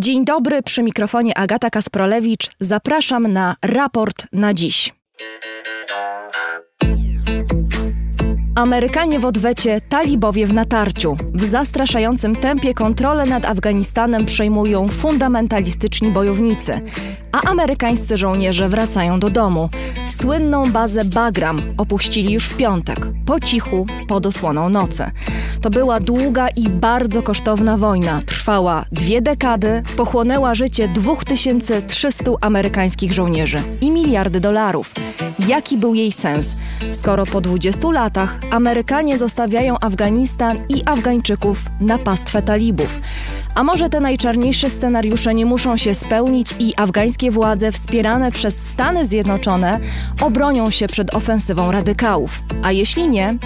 [0.00, 2.50] Dzień dobry, przy mikrofonie Agata Kasprolewicz.
[2.60, 4.94] Zapraszam na raport na dziś.
[8.58, 11.16] Amerykanie w odwecie, talibowie w natarciu.
[11.34, 16.80] W zastraszającym tempie kontrolę nad Afganistanem przejmują fundamentalistyczni bojownicy,
[17.32, 19.68] a amerykańscy żołnierze wracają do domu.
[20.08, 25.10] Słynną bazę Bagram opuścili już w piątek, po cichu, pod osłoną nocy.
[25.60, 28.22] To była długa i bardzo kosztowna wojna.
[28.26, 34.94] Trwała dwie dekady, pochłonęła życie 2300 amerykańskich żołnierzy i miliardy dolarów.
[35.48, 36.56] Jaki był jej sens,
[36.92, 43.00] skoro po 20 latach Amerykanie zostawiają Afganistan i Afgańczyków na pastwę talibów?
[43.54, 49.06] A może te najczarniejsze scenariusze nie muszą się spełnić i afgańskie władze wspierane przez Stany
[49.06, 49.80] Zjednoczone
[50.20, 52.42] obronią się przed ofensywą radykałów?
[52.62, 53.36] A jeśli nie,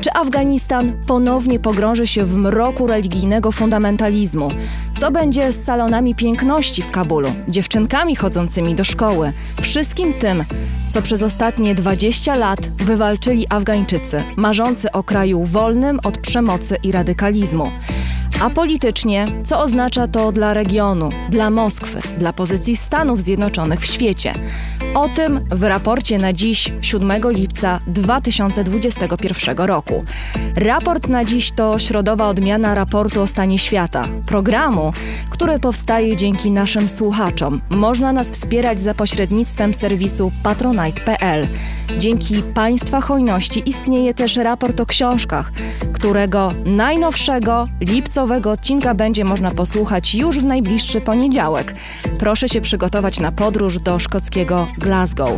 [0.00, 4.48] czy Afganistan ponownie pogrąży się w mroku religijnego fundamentalizmu?
[4.98, 9.32] Co będzie z salonami piękności w Kabulu, dziewczynkami chodzącymi do szkoły,
[9.62, 10.44] wszystkim tym,
[10.90, 17.70] co przez ostatnie 20 lat wywalczyli Afgańczycy, marzący o kraju wolnym od przemocy i radykalizmu?
[18.40, 24.34] A politycznie, co oznacza to dla regionu, dla Moskwy, dla pozycji Stanów Zjednoczonych w świecie?
[24.94, 30.04] O tym w raporcie na dziś, 7 lipca 2021 roku.
[30.56, 34.92] Raport na dziś to środowa odmiana raportu o stanie świata, programu,
[35.30, 37.60] który powstaje dzięki naszym słuchaczom.
[37.70, 41.46] Można nas wspierać za pośrednictwem serwisu patronite.pl.
[41.98, 45.52] Dzięki Państwa hojności istnieje też raport o książkach,
[45.92, 51.74] którego najnowszego, lipcowego odcinka będzie można posłuchać już w najbliższy poniedziałek.
[52.18, 55.30] Proszę się przygotować na podróż do szkockiego Glasgow.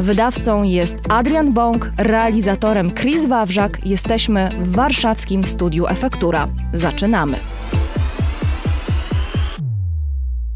[0.00, 3.86] Wydawcą jest Adrian Bąk, realizatorem Chris Wawrzak.
[3.86, 6.48] Jesteśmy w warszawskim studiu Efektura.
[6.74, 7.40] Zaczynamy.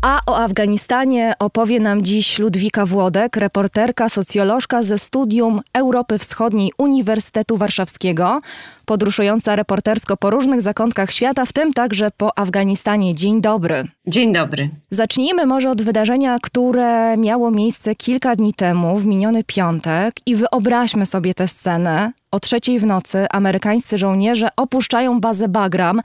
[0.02, 7.56] A o Afganistanie opowie nam dziś Ludwika Włodek, reporterka, socjolożka ze Studium Europy Wschodniej Uniwersytetu
[7.56, 8.40] Warszawskiego,
[8.88, 13.14] podróżująca reportersko po różnych zakątkach świata, w tym także po Afganistanie.
[13.14, 13.84] Dzień dobry.
[14.06, 14.70] Dzień dobry.
[14.90, 21.06] Zacznijmy może od wydarzenia, które miało miejsce kilka dni temu, w miniony piątek, i wyobraźmy
[21.06, 22.12] sobie tę scenę.
[22.30, 26.00] O trzeciej w nocy amerykańscy żołnierze opuszczają bazę Bagram.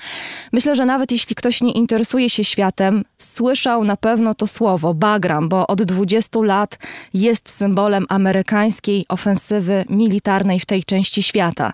[0.54, 5.50] Myślę, że nawet jeśli ktoś nie interesuje się światem, słyszał na pewno to słowo Bagram,
[5.50, 6.78] bo od 20 lat
[7.14, 11.72] jest symbolem amerykańskiej ofensywy militarnej w tej części świata.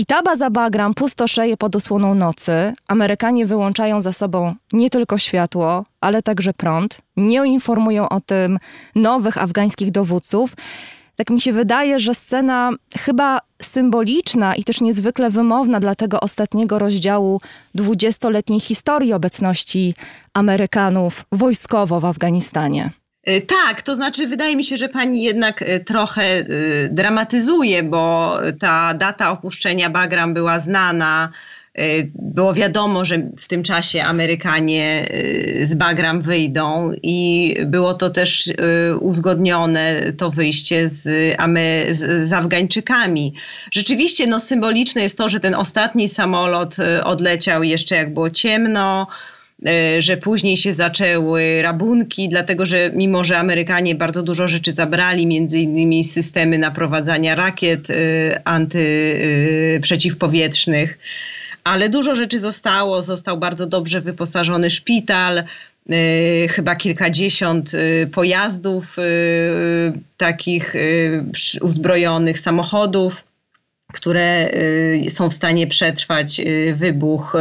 [0.00, 2.72] I ta baza Bagram pustoszeje pod osłoną nocy.
[2.88, 7.00] Amerykanie wyłączają za sobą nie tylko światło, ale także prąd.
[7.16, 8.58] Nie informują o tym
[8.94, 10.54] nowych afgańskich dowódców
[11.16, 16.78] tak mi się wydaje, że scena chyba symboliczna i też niezwykle wymowna dla tego ostatniego
[16.78, 17.40] rozdziału
[17.74, 19.94] dwudziestoletniej historii obecności
[20.34, 22.90] Amerykanów wojskowo w Afganistanie.
[23.28, 28.38] Y, tak, to znaczy wydaje mi się, że pani jednak y, trochę y, dramatyzuje, bo
[28.60, 31.32] ta data opuszczenia Bagram była znana
[32.14, 35.06] było wiadomo, że w tym czasie Amerykanie
[35.64, 38.52] z Bagram wyjdą i było to też
[39.00, 41.02] uzgodnione, to wyjście z,
[42.22, 43.34] z Afgańczykami.
[43.72, 49.06] Rzeczywiście no, symboliczne jest to, że ten ostatni samolot odleciał jeszcze jak było ciemno,
[49.98, 55.58] że później się zaczęły rabunki, dlatego że mimo, że Amerykanie bardzo dużo rzeczy zabrali, między
[55.58, 57.88] innymi systemy naprowadzania rakiet
[58.44, 60.98] antyprzeciwpowietrznych,
[61.64, 63.02] ale dużo rzeczy zostało.
[63.02, 65.44] Został bardzo dobrze wyposażony szpital,
[66.50, 67.72] chyba kilkadziesiąt
[68.12, 68.96] pojazdów
[70.16, 70.74] takich
[71.60, 73.24] uzbrojonych samochodów
[73.92, 74.50] które
[75.08, 76.40] są w stanie przetrwać
[76.74, 77.36] wybuch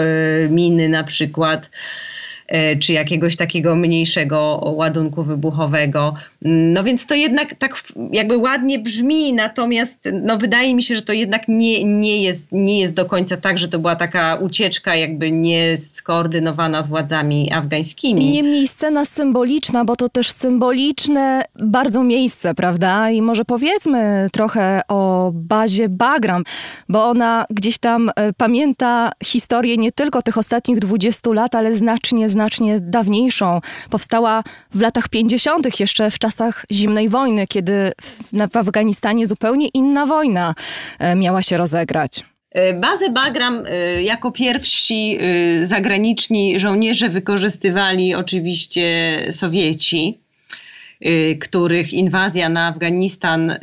[0.49, 1.69] miny na przykład.
[2.49, 6.13] E, czy jakiegoś takiego mniejszego ładunku wybuchowego.
[6.41, 11.13] No więc to jednak tak jakby ładnie brzmi, natomiast no wydaje mi się, że to
[11.13, 15.31] jednak nie, nie, jest, nie jest do końca tak, że to była taka ucieczka jakby
[15.31, 18.31] nieskoordynowana z władzami afgańskimi.
[18.31, 23.11] Niemniej scena symboliczna, bo to też symboliczne bardzo miejsce, prawda?
[23.11, 26.43] I może powiedzmy trochę o bazie Bagram,
[26.89, 32.29] bo ona gdzieś tam e, pamięta historię nie tylko tych ostatnich 20 lat, ale znacznie,
[32.29, 33.59] znacznie znacznie dawniejszą.
[33.89, 37.91] Powstała w latach 50., jeszcze w czasach zimnej wojny, kiedy
[38.51, 40.55] w, Afganistanie zupełnie inna wojna
[40.99, 42.23] e, miała się rozegrać.
[42.51, 45.17] E, bazę Bagram e, jako pierwsi
[45.63, 50.19] zagraniczni żołnierze wykorzystywali oczywiście Sowieci,
[51.39, 53.55] których inwazja na Afganistan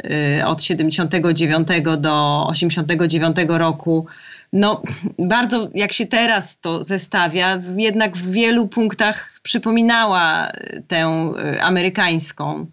[0.46, 1.68] od 79
[1.98, 4.06] do 89 roku
[4.56, 4.82] no,
[5.18, 10.48] bardzo jak się teraz to zestawia, jednak w wielu punktach przypominała
[10.88, 12.66] tę y, amerykańską.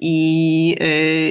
[0.00, 0.76] I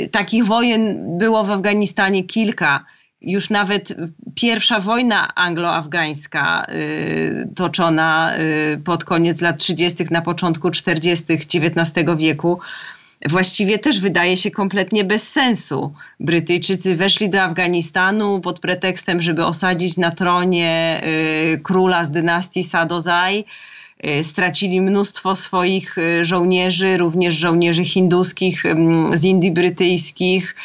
[0.05, 2.85] y, takich wojen było w Afganistanie kilka.
[3.21, 3.95] Już nawet
[4.35, 11.33] pierwsza wojna anglo-afgańska y, toczona y, pod koniec lat 30., na początku 40.
[11.33, 12.59] XIX wieku,
[13.25, 15.93] właściwie też wydaje się kompletnie bez sensu.
[16.19, 21.01] Brytyjczycy weszli do Afganistanu pod pretekstem, żeby osadzić na tronie
[21.53, 23.45] y, króla z dynastii Sadozai.
[24.05, 28.63] Y, stracili mnóstwo swoich y, żołnierzy, również żołnierzy hinduskich
[29.13, 30.55] z Indii Brytyjskich.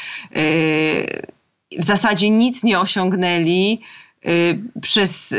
[1.78, 3.80] W zasadzie nic nie osiągnęli
[4.80, 5.34] przez,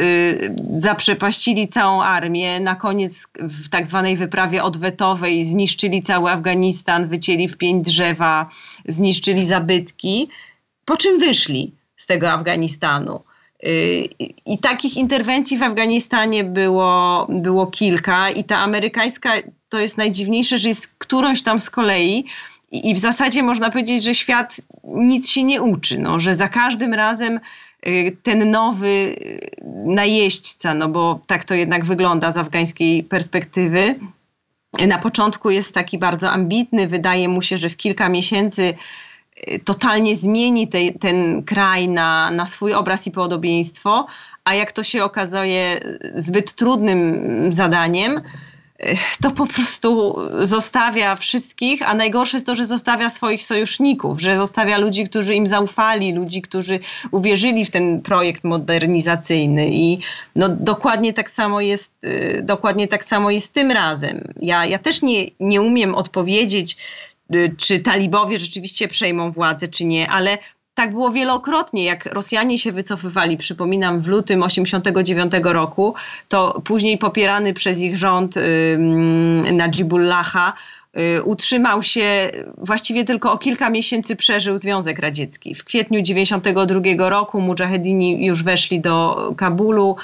[0.77, 2.59] zaprzepaścili całą armię.
[2.59, 8.49] Na koniec w tak zwanej wyprawie odwetowej zniszczyli cały Afganistan, wycięli w pięć drzewa,
[8.87, 10.29] zniszczyli zabytki,
[10.85, 13.19] po czym wyszli z tego Afganistanu.
[14.45, 19.31] I takich interwencji w Afganistanie było, było kilka, i ta amerykańska
[19.69, 22.25] to jest najdziwniejsze, że jest którąś tam z kolei.
[22.71, 26.93] I w zasadzie można powiedzieć, że świat nic się nie uczy, no, że za każdym
[26.93, 27.39] razem y,
[28.23, 29.39] ten nowy y,
[29.85, 33.95] najeźdźca, no bo tak to jednak wygląda z afgańskiej perspektywy,
[34.87, 38.73] na początku jest taki bardzo ambitny, wydaje mu się, że w kilka miesięcy
[39.63, 44.07] totalnie zmieni te, ten kraj na, na swój obraz i podobieństwo,
[44.43, 45.79] a jak to się okazuje
[46.15, 48.21] zbyt trudnym zadaniem,
[49.21, 54.77] to po prostu zostawia wszystkich, a najgorsze jest to, że zostawia swoich sojuszników, że zostawia
[54.77, 56.79] ludzi, którzy im zaufali, ludzi, którzy
[57.11, 59.99] uwierzyli w ten projekt modernizacyjny i
[60.35, 61.95] no, dokładnie tak samo jest,
[62.41, 64.33] dokładnie tak samo jest tym razem.
[64.41, 66.77] Ja, ja też nie, nie umiem odpowiedzieć,
[67.35, 70.37] Y, czy talibowie rzeczywiście przejmą władzę, czy nie, ale
[70.73, 75.93] tak było wielokrotnie, jak Rosjanie się wycofywali, przypominam, w lutym 1989 roku,
[76.27, 80.53] to później popierany przez ich rząd yy, Najibullaha
[81.23, 85.55] utrzymał się, właściwie tylko o kilka miesięcy przeżył Związek Radziecki.
[85.55, 89.95] W kwietniu 1992 roku mujahedini już weszli do Kabulu,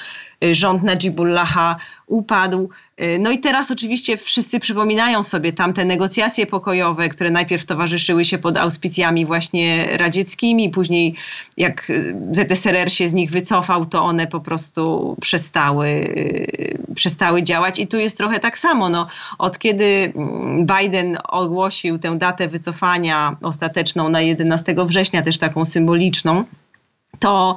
[0.44, 1.76] y, rząd Najibullaha
[2.06, 2.68] upadł.
[3.00, 8.38] Y, no i teraz oczywiście wszyscy przypominają sobie tamte negocjacje pokojowe, które najpierw towarzyszyły się
[8.38, 11.14] pod auspicjami właśnie radzieckimi, później
[11.56, 11.92] jak
[12.32, 16.14] ZSRR się z nich wycofał, to one po prostu przestały,
[16.94, 17.78] przestały działać.
[17.78, 18.88] I tu jest trochę tak samo.
[18.88, 19.06] No,
[19.38, 20.12] od kiedy
[20.58, 26.44] Biden Biden ogłosił tę datę wycofania ostateczną na 11 września, też taką symboliczną,
[27.18, 27.56] to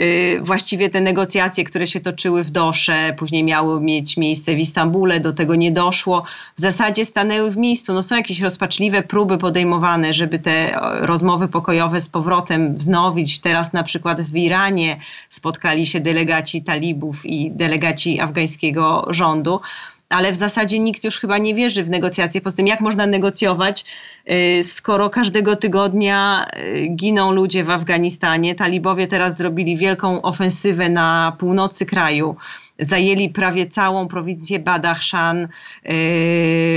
[0.00, 5.20] y, właściwie te negocjacje, które się toczyły w Dosze, później miały mieć miejsce w Istambule,
[5.20, 6.24] do tego nie doszło,
[6.56, 7.94] w zasadzie stanęły w miejscu.
[7.94, 13.40] No są jakieś rozpaczliwe próby podejmowane, żeby te rozmowy pokojowe z powrotem wznowić.
[13.40, 14.96] Teraz na przykład w Iranie
[15.28, 19.60] spotkali się delegaci talibów i delegaci afgańskiego rządu
[20.08, 22.40] ale w zasadzie nikt już chyba nie wierzy w negocjacje.
[22.40, 23.84] Poza tym, jak można negocjować,
[24.30, 28.54] y, skoro każdego tygodnia y, giną ludzie w Afganistanie?
[28.54, 32.36] Talibowie teraz zrobili wielką ofensywę na północy kraju
[32.78, 35.44] zajęli prawie całą prowincję Badakhshan.
[35.44, 35.48] Y,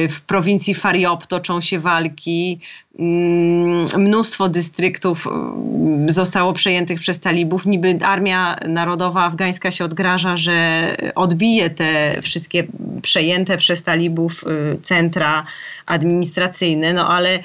[0.09, 2.59] w prowincji Faryab toczą się walki.
[2.99, 7.65] Mm, mnóstwo dystryktów mm, zostało przejętych przez talibów.
[7.65, 12.63] Niby Armia Narodowa Afgańska się odgraża, że odbije te wszystkie
[13.01, 15.45] przejęte przez talibów y, centra
[15.85, 17.39] administracyjne, no ale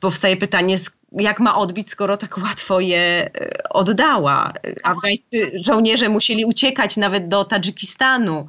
[0.00, 0.78] powstaje pytanie,
[1.12, 4.52] jak ma odbić, skoro tak łatwo je e, oddała.
[4.84, 8.46] Afgańscy żołnierze musieli uciekać nawet do Tadżykistanu.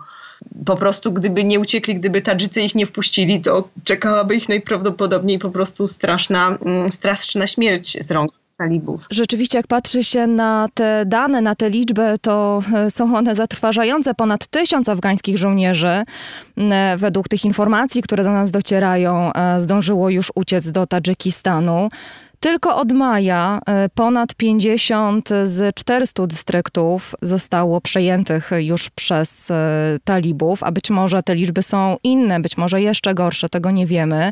[0.65, 5.49] Po prostu gdyby nie uciekli, gdyby Tadżycy ich nie wpuścili, to czekałaby ich najprawdopodobniej po
[5.49, 9.05] prostu straszna, mm, straszna śmierć z rąk talibów.
[9.11, 14.13] Rzeczywiście, jak patrzy się na te dane, na tę liczbę, to e, są one zatrważające.
[14.13, 16.03] Ponad tysiąc afgańskich żołnierzy,
[16.57, 21.89] e, według tych informacji, które do nas docierają, zdążyło już uciec do Tadżykistanu.
[22.41, 30.63] Tylko od maja e, ponad 50 z 400 dystryktów zostało przejętych już przez e, talibów,
[30.63, 34.31] a być może te liczby są inne, być może jeszcze gorsze, tego nie wiemy.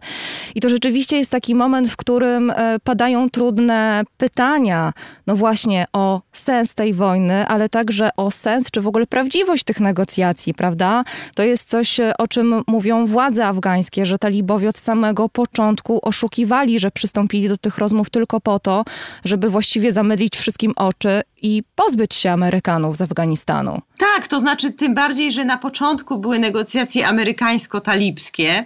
[0.55, 4.93] I to rzeczywiście jest taki moment, w którym e, padają trudne pytania,
[5.27, 9.79] no właśnie o sens tej wojny, ale także o sens, czy w ogóle prawdziwość tych
[9.79, 11.03] negocjacji, prawda?
[11.35, 16.91] To jest coś, o czym mówią władze afgańskie, że talibowie od samego początku oszukiwali, że
[16.91, 18.83] przystąpili do tych rozmów rozmów tylko po to,
[19.25, 23.81] żeby właściwie zamydlić wszystkim oczy i pozbyć się Amerykanów z Afganistanu.
[23.97, 28.65] Tak, to znaczy tym bardziej, że na początku były negocjacje amerykańsko-talibskie.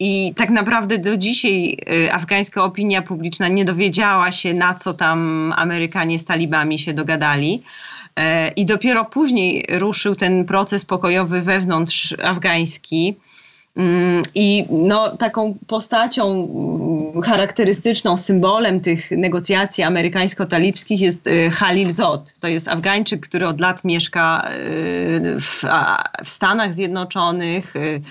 [0.00, 1.76] I tak naprawdę do dzisiaj
[2.06, 7.62] y, afgańska opinia publiczna nie dowiedziała się, na co tam Amerykanie z talibami się dogadali.
[8.56, 13.16] I dopiero później ruszył ten proces pokojowy wewnątrz afgański.
[13.76, 16.48] Mm, I no, taką postacią
[17.12, 22.34] mm, charakterystyczną, symbolem tych negocjacji amerykańsko-talibskich jest y, Halil Zod.
[22.40, 25.62] To jest Afgańczyk, który od lat mieszka y, w,
[26.24, 28.02] w Stanach Zjednoczonych y,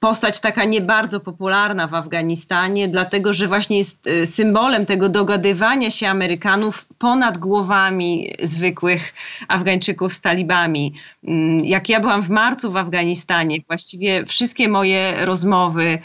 [0.00, 5.90] postać taka nie bardzo popularna w Afganistanie, dlatego że właśnie jest y, symbolem tego dogadywania
[5.90, 9.14] się Amerykanów ponad głowami zwykłych
[9.48, 10.94] Afgańczyków z talibami.
[11.24, 15.98] Mm, jak ja byłam w marcu w Afganistanie, właściwie wszystkie moje rozmowy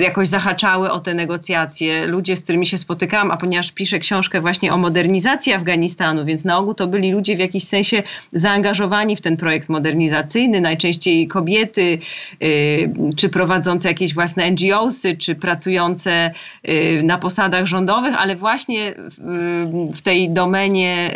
[0.00, 2.06] jakoś zahaczały o te negocjacje.
[2.06, 6.58] Ludzie, z którymi się spotykałam, a ponieważ piszę książkę właśnie o modernizacji Afganistanu, więc na
[6.58, 8.02] ogół to byli ludzie w jakiś sensie
[8.32, 11.98] zaangażowani w ten projekt modernizacyjny, najczęściej kobiety,
[12.42, 16.30] y, czy prowadzące jakieś własne NGOsy, czy pracujące
[16.68, 18.94] y, na posadach rządowych, ale właśnie
[19.94, 21.10] w tej domenie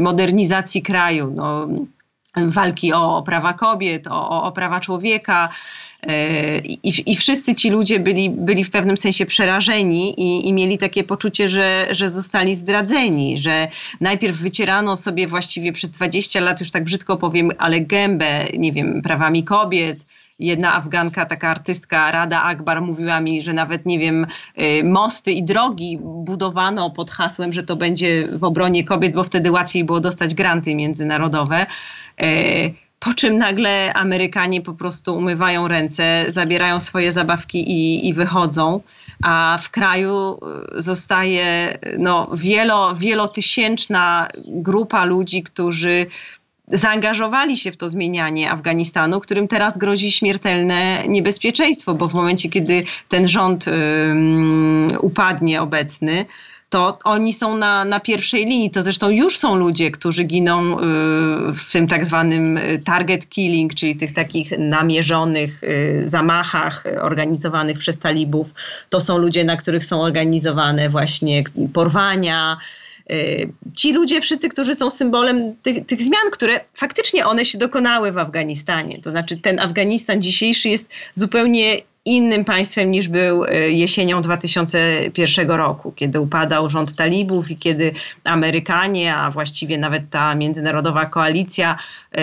[0.00, 1.32] modernizacji kraju.
[1.36, 1.68] No,
[2.36, 5.48] walki o prawa kobiet, o, o prawa człowieka,
[6.64, 11.04] i, I, wszyscy ci ludzie byli, byli w pewnym sensie przerażeni i, i, mieli takie
[11.04, 13.68] poczucie, że, że zostali zdradzeni, że
[14.00, 19.02] najpierw wycierano sobie właściwie przez 20 lat, już tak brzydko powiem, ale gębę, nie wiem,
[19.02, 20.06] prawami kobiet.
[20.38, 24.26] Jedna Afganka, taka artystka, Rada Akbar, mówiła mi, że nawet, nie wiem,
[24.60, 29.50] y, mosty i drogi budowano pod hasłem, że to będzie w obronie kobiet, bo wtedy
[29.50, 31.66] łatwiej było dostać granty międzynarodowe.
[32.98, 38.80] Po czym nagle Amerykanie po prostu umywają ręce, zabierają swoje zabawki i, i wychodzą,
[39.22, 40.38] a w kraju
[40.78, 46.06] y, zostaje no, wielo, wielotysięczna grupa ludzi, którzy
[46.68, 52.84] zaangażowali się w to zmienianie Afganistanu, którym teraz grozi śmiertelne niebezpieczeństwo, bo w momencie, kiedy
[53.08, 53.64] ten rząd
[55.00, 56.24] upadnie obecny,
[56.76, 58.70] to oni są na, na pierwszej linii.
[58.70, 60.82] To zresztą już są ludzie, którzy giną y,
[61.52, 67.98] w tym tak zwanym y, target killing, czyli tych takich namierzonych y, zamachach organizowanych przez
[67.98, 68.54] talibów.
[68.90, 72.56] To są ludzie, na których są organizowane właśnie porwania,
[73.76, 78.18] ci ludzie wszyscy, którzy są symbolem tych, tych, zmian, które faktycznie one się dokonały w
[78.18, 79.02] Afganistanie.
[79.02, 85.92] To znaczy ten Afganistan dzisiejszy jest zupełnie innym państwem niż był e, jesienią 2001 roku,
[85.92, 87.92] kiedy upadał rząd talibów i kiedy
[88.24, 91.78] Amerykanie, a właściwie nawet ta międzynarodowa koalicja
[92.12, 92.20] e,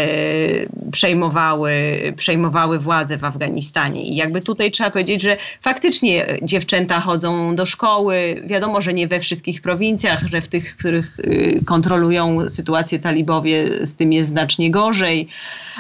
[0.92, 1.74] przejmowały,
[2.18, 4.04] przejmowały władzę w Afganistanie.
[4.04, 8.44] I jakby tutaj trzeba powiedzieć, że faktycznie dziewczęta chodzą do szkoły.
[8.46, 13.96] Wiadomo, że nie we wszystkich prowincjach, że w tych, których e, kontrolują sytuację talibowie, z
[13.96, 15.28] tym jest znacznie gorzej,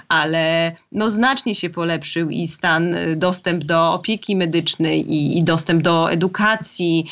[0.07, 6.11] ale no znacznie się polepszył i stan, dostęp do opieki medycznej i, i dostęp do
[6.11, 7.05] edukacji,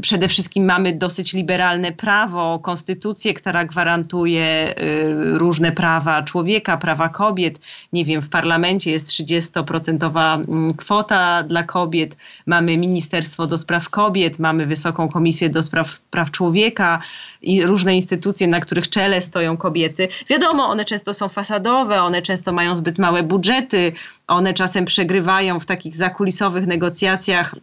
[0.00, 7.60] przede wszystkim mamy dosyć liberalne prawo, konstytucję, która gwarantuje y, różne prawa człowieka, prawa kobiet.
[7.92, 14.38] Nie wiem, w parlamencie jest 30% mm, kwota dla kobiet, mamy Ministerstwo do Spraw Kobiet,
[14.38, 17.00] mamy Wysoką Komisję do Spraw Praw Człowieka
[17.42, 20.08] i różne instytucje, na których czele stoją kobiety.
[20.28, 23.92] Wiadomo, one często są fasadowe, one często mają zbyt małe budżety,
[24.26, 27.54] one czasem przegrywają w takich zakulisowych negocjacjach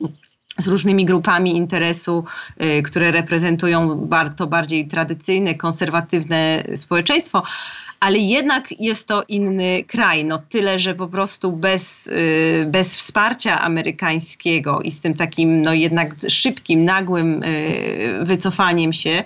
[0.58, 2.25] z różnymi grupami interesu,
[2.63, 7.43] y, które reprezentują to bardziej tradycyjne, konserwatywne społeczeństwo,
[8.00, 10.25] ale jednak jest to inny kraj.
[10.25, 15.74] No tyle, że po prostu bez, y, bez wsparcia amerykańskiego i z tym takim no
[15.74, 19.24] jednak szybkim, nagłym y, wycofaniem się,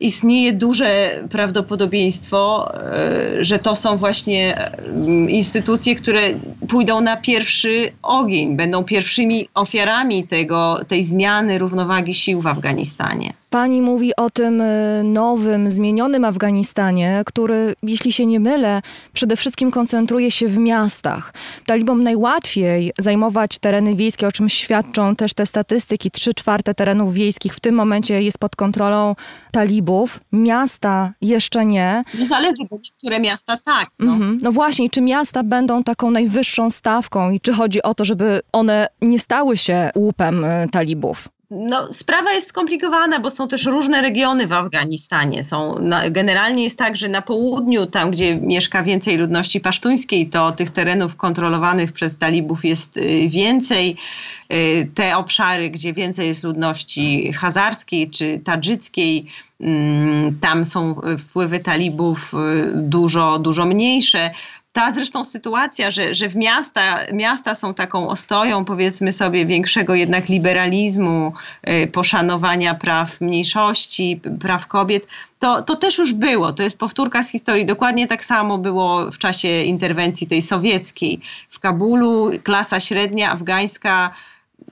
[0.00, 6.20] istnieje duże prawdopodobieństwo, e, że to są właśnie mm, instytucje, które
[6.68, 13.32] pójdą na pierwszy ogień, będą pierwszymi ofiarami tego, tej zmiany równowagi sił w Afganistanie.
[13.54, 18.82] Pani mówi o tym e, nowym, zmienionym Afganistanie, który, jeśli się nie mylę,
[19.12, 21.34] przede wszystkim koncentruje się w miastach.
[21.66, 26.10] Talibom najłatwiej zajmować tereny wiejskie, o czym świadczą też te statystyki.
[26.10, 29.16] Trzy czwarte terenów wiejskich w tym momencie jest pod kontrolą
[29.52, 30.20] talibów.
[30.32, 32.02] Miasta jeszcze nie.
[32.18, 33.88] No zależy, bo niektóre miasta tak.
[33.98, 34.12] No.
[34.12, 34.38] Mhm.
[34.42, 38.86] no właśnie, czy miasta będą taką najwyższą stawką i czy chodzi o to, żeby one
[39.02, 41.33] nie stały się łupem e, talibów?
[41.50, 45.44] No, sprawa jest skomplikowana, bo są też różne regiony w Afganistanie.
[45.44, 45.74] Są,
[46.10, 51.16] generalnie jest tak, że na południu, tam gdzie mieszka więcej ludności pasztuńskiej, to tych terenów
[51.16, 53.96] kontrolowanych przez talibów jest y, więcej.
[54.52, 59.26] Y, te obszary, gdzie więcej jest ludności hazarskiej czy tadżyckiej,
[59.60, 62.32] mm, tam są wpływy talibów
[62.74, 64.30] dużo, dużo mniejsze.
[64.74, 70.28] Ta zresztą sytuacja, że, że w miasta, miasta są taką ostoją, powiedzmy sobie, większego jednak
[70.28, 71.32] liberalizmu,
[71.68, 75.06] y, poszanowania praw mniejszości, praw kobiet,
[75.38, 76.52] to, to też już było.
[76.52, 77.66] To jest powtórka z historii.
[77.66, 81.20] Dokładnie tak samo było w czasie interwencji tej sowieckiej.
[81.50, 84.10] W Kabulu klasa średnia afgańska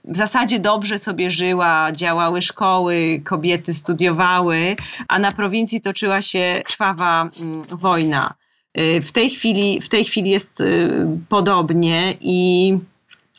[0.04, 4.76] w zasadzie dobrze sobie żyła, działały szkoły, kobiety studiowały,
[5.08, 8.34] a na prowincji toczyła się krwawa mm, wojna.
[8.80, 10.90] Y, w tej chwili, w tej chwili jest y,
[11.28, 12.78] podobnie i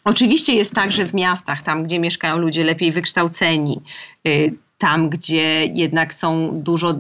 [0.05, 3.81] Oczywiście jest tak, że w miastach, tam gdzie mieszkają ludzie lepiej wykształceni,
[4.27, 6.93] y, tam, gdzie jednak są dużo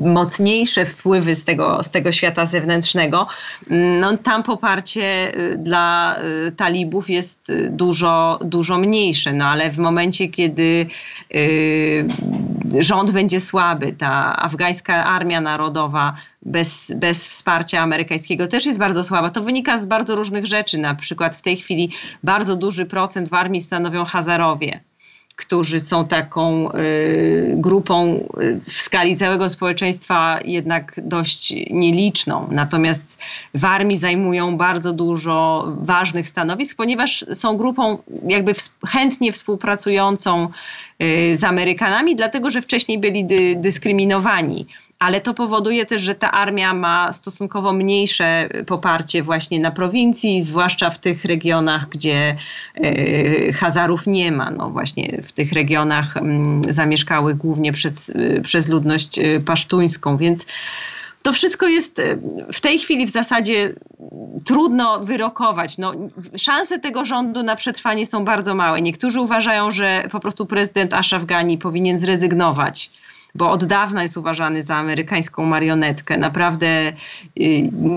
[0.00, 3.26] mocniejsze wpływy z tego, z tego świata zewnętrznego,
[3.70, 6.16] no, tam poparcie dla
[6.56, 9.32] talibów jest dużo, dużo mniejsze.
[9.32, 10.86] No ale w momencie, kiedy
[12.80, 19.30] rząd będzie słaby, ta afgańska armia narodowa bez, bez wsparcia amerykańskiego też jest bardzo słaba.
[19.30, 20.78] To wynika z bardzo różnych rzeczy.
[20.78, 24.80] Na przykład w tej chwili bardzo duży procent w armii stanowią Hazarowie
[25.38, 32.48] którzy są taką y, grupą y, w skali całego społeczeństwa jednak dość nieliczną.
[32.50, 33.20] Natomiast
[33.54, 38.52] w armii zajmują bardzo dużo ważnych stanowisk, ponieważ są grupą jakby
[38.86, 40.48] chętnie współpracującą
[41.02, 44.66] y, z Amerykanami, dlatego że wcześniej byli dy, dyskryminowani
[44.98, 50.90] ale to powoduje też, że ta armia ma stosunkowo mniejsze poparcie właśnie na prowincji, zwłaszcza
[50.90, 52.36] w tych regionach, gdzie
[52.74, 54.50] e, Hazarów nie ma.
[54.50, 60.46] No właśnie w tych regionach mm, zamieszkały głównie przez, e, przez ludność pasztuńską, więc
[61.22, 62.02] to wszystko jest
[62.52, 63.74] w tej chwili w zasadzie
[64.44, 65.78] trudno wyrokować.
[65.78, 65.92] No,
[66.36, 68.82] szanse tego rządu na przetrwanie są bardzo małe.
[68.82, 72.90] Niektórzy uważają, że po prostu prezydent Ashraf Ghani powinien zrezygnować
[73.34, 76.18] bo od dawna jest uważany za amerykańską marionetkę.
[76.18, 76.92] Naprawdę y,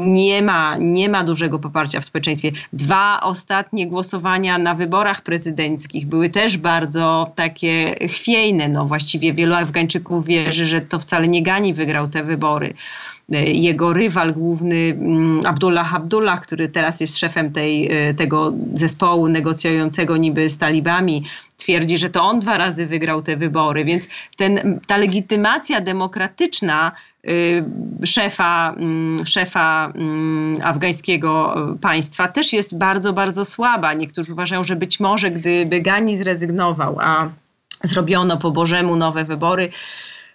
[0.06, 2.52] nie ma, nie ma dużego poparcia w społeczeństwie.
[2.74, 8.68] Dwa ostatnie głosowania na wyborach prezydenckich były też bardzo takie chwiejne.
[8.68, 12.74] No właściwie wielu Afgańczyków wierzy, że to wcale nie Gani wygrał te wybory
[13.40, 20.18] jego rywal główny mm, Abdullah Abdullah, który teraz jest szefem tej, y, tego zespołu negocjującego
[20.18, 21.26] niby z talibami,
[21.62, 26.92] twierdzi, że to on dwa razy wygrał te wybory, więc ten, ta legitymacja demokratyczna
[27.30, 27.64] y,
[28.06, 33.94] szefa, mm, szefa mm, afgańskiego państwa też jest bardzo, bardzo słaba.
[33.94, 37.30] Niektórzy uważają, że być może gdyby Gani zrezygnował, a
[37.84, 39.70] zrobiono po Bożemu nowe wybory,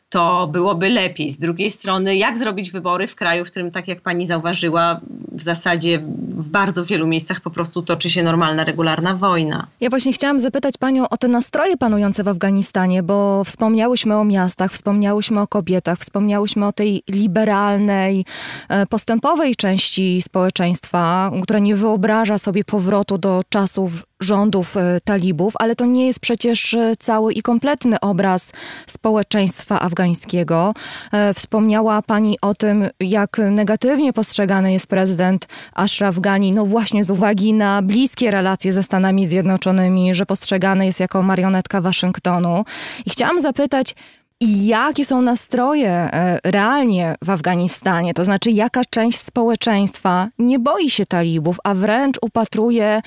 [0.09, 1.31] to byłoby lepiej.
[1.31, 5.01] Z drugiej strony, jak zrobić wybory w kraju, w którym, tak jak pani zauważyła,
[5.33, 9.66] w zasadzie w bardzo wielu miejscach po prostu toczy się normalna, regularna wojna.
[9.81, 14.73] Ja właśnie chciałam zapytać panią o te nastroje panujące w Afganistanie, bo wspomniałyśmy o miastach,
[14.73, 18.25] wspomniałyśmy o kobietach, wspomniałyśmy o tej liberalnej,
[18.69, 25.76] e, postępowej części społeczeństwa, która nie wyobraża sobie powrotu do czasów rządów e, talibów, ale
[25.76, 28.52] to nie jest przecież e, cały i kompletny obraz
[28.87, 30.74] społeczeństwa afgańskiego.
[31.12, 37.11] E, wspomniała Pani o tym, jak negatywnie postrzegany jest prezydent Ashraf Ghani, no właśnie z
[37.11, 42.64] uwagi na bliskie relacje ze Stanami Zjednoczonymi, że postrzegany jest jako marionetka Waszyngtonu.
[43.07, 43.94] I chciałam zapytać,
[44.40, 48.14] i jakie są nastroje e, realnie w Afganistanie?
[48.14, 53.03] To znaczy, jaka część społeczeństwa nie boi się talibów, a wręcz upatruje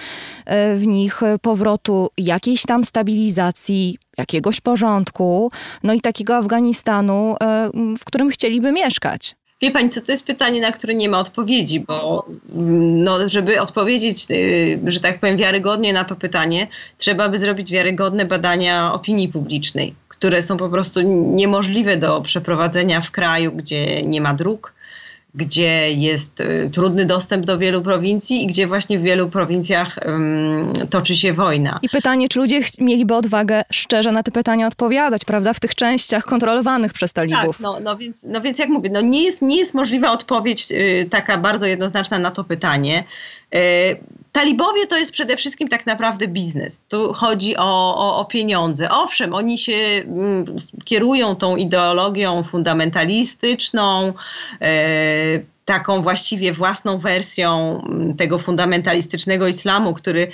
[0.45, 5.51] e, w nich powrotu jakiejś tam stabilizacji, jakiegoś porządku,
[5.83, 9.38] no i takiego Afganistanu, e, w którym chcieliby mieszkać?
[9.61, 13.61] Wie pani, co to jest pytanie, na które nie ma odpowiedzi, bo mm, no, żeby
[13.61, 14.27] odpowiedzieć,
[14.87, 16.67] że tak powiem, wiarygodnie na to pytanie,
[16.97, 21.01] trzeba by zrobić wiarygodne badania opinii publicznej które są po prostu
[21.35, 24.73] niemożliwe do przeprowadzenia w kraju, gdzie nie ma dróg,
[25.35, 30.73] gdzie jest y, trudny dostęp do wielu prowincji i gdzie właśnie w wielu prowincjach um,
[30.89, 31.79] toczy się wojna.
[31.81, 36.25] I pytanie, czy ludzie mieliby odwagę szczerze na te pytania odpowiadać, prawda, w tych częściach
[36.25, 37.57] kontrolowanych przez talibów?
[37.57, 40.71] Tak, no, no, więc, no więc jak mówię, no nie, jest, nie jest możliwa odpowiedź
[40.71, 43.03] y, taka bardzo jednoznaczna na to pytanie.
[43.55, 46.83] Y, Talibowie to jest przede wszystkim tak naprawdę biznes.
[46.89, 48.89] Tu chodzi o, o, o pieniądze.
[48.89, 50.45] Owszem, oni się mm,
[50.85, 54.13] kierują tą ideologią fundamentalistyczną,
[54.61, 60.27] e, taką właściwie własną wersją mm, tego fundamentalistycznego islamu, który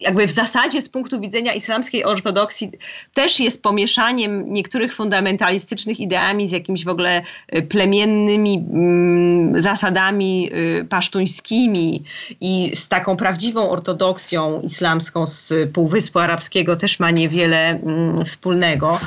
[0.00, 2.70] jakby w zasadzie z punktu widzenia islamskiej ortodoksji
[3.14, 7.22] też jest pomieszaniem niektórych fundamentalistycznych ideami z jakimiś w ogóle
[7.54, 12.04] y, plemiennymi mm, zasadami y, pasztuńskimi
[12.40, 19.00] i z taką prawdziwą ortodoksją islamską z Półwyspu Arabskiego też ma niewiele mm, wspólnego,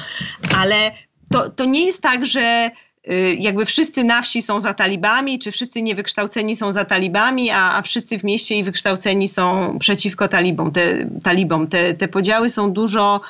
[0.57, 0.91] ale
[1.31, 2.71] to, to nie jest tak, że
[3.39, 7.81] jakby wszyscy na wsi są za talibami, czy wszyscy niewykształceni są za talibami, a, a
[7.81, 10.71] wszyscy w mieście i wykształceni są przeciwko talibom.
[10.71, 11.67] Te, talibom.
[11.67, 13.21] Te, te podziały są dużo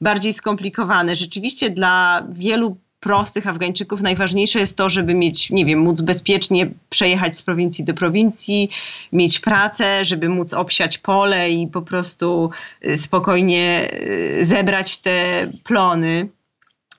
[0.00, 1.16] bardziej skomplikowane.
[1.16, 7.36] Rzeczywiście dla wielu prostych Afgańczyków najważniejsze jest to, żeby mieć, nie wiem, móc bezpiecznie przejechać
[7.36, 8.70] z prowincji do prowincji,
[9.12, 12.50] mieć pracę, żeby móc obsiać pole i po prostu
[12.86, 13.88] y, spokojnie
[14.40, 16.28] y, zebrać te plony.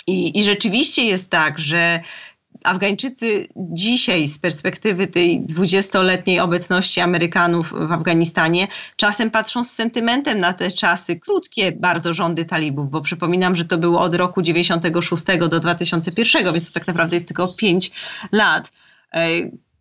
[0.08, 2.00] I, I rzeczywiście jest tak, że
[2.64, 10.54] Afgańczycy dzisiaj z perspektywy tej dwudziestoletniej obecności Amerykanów w Afganistanie czasem patrzą z sentymentem na
[10.54, 15.60] te czasy, krótkie bardzo rządy talibów, bo przypominam, że to było od roku 96 do
[15.60, 17.92] 2001, więc to tak naprawdę jest tylko 5
[18.32, 18.72] lat,
[19.14, 19.28] e,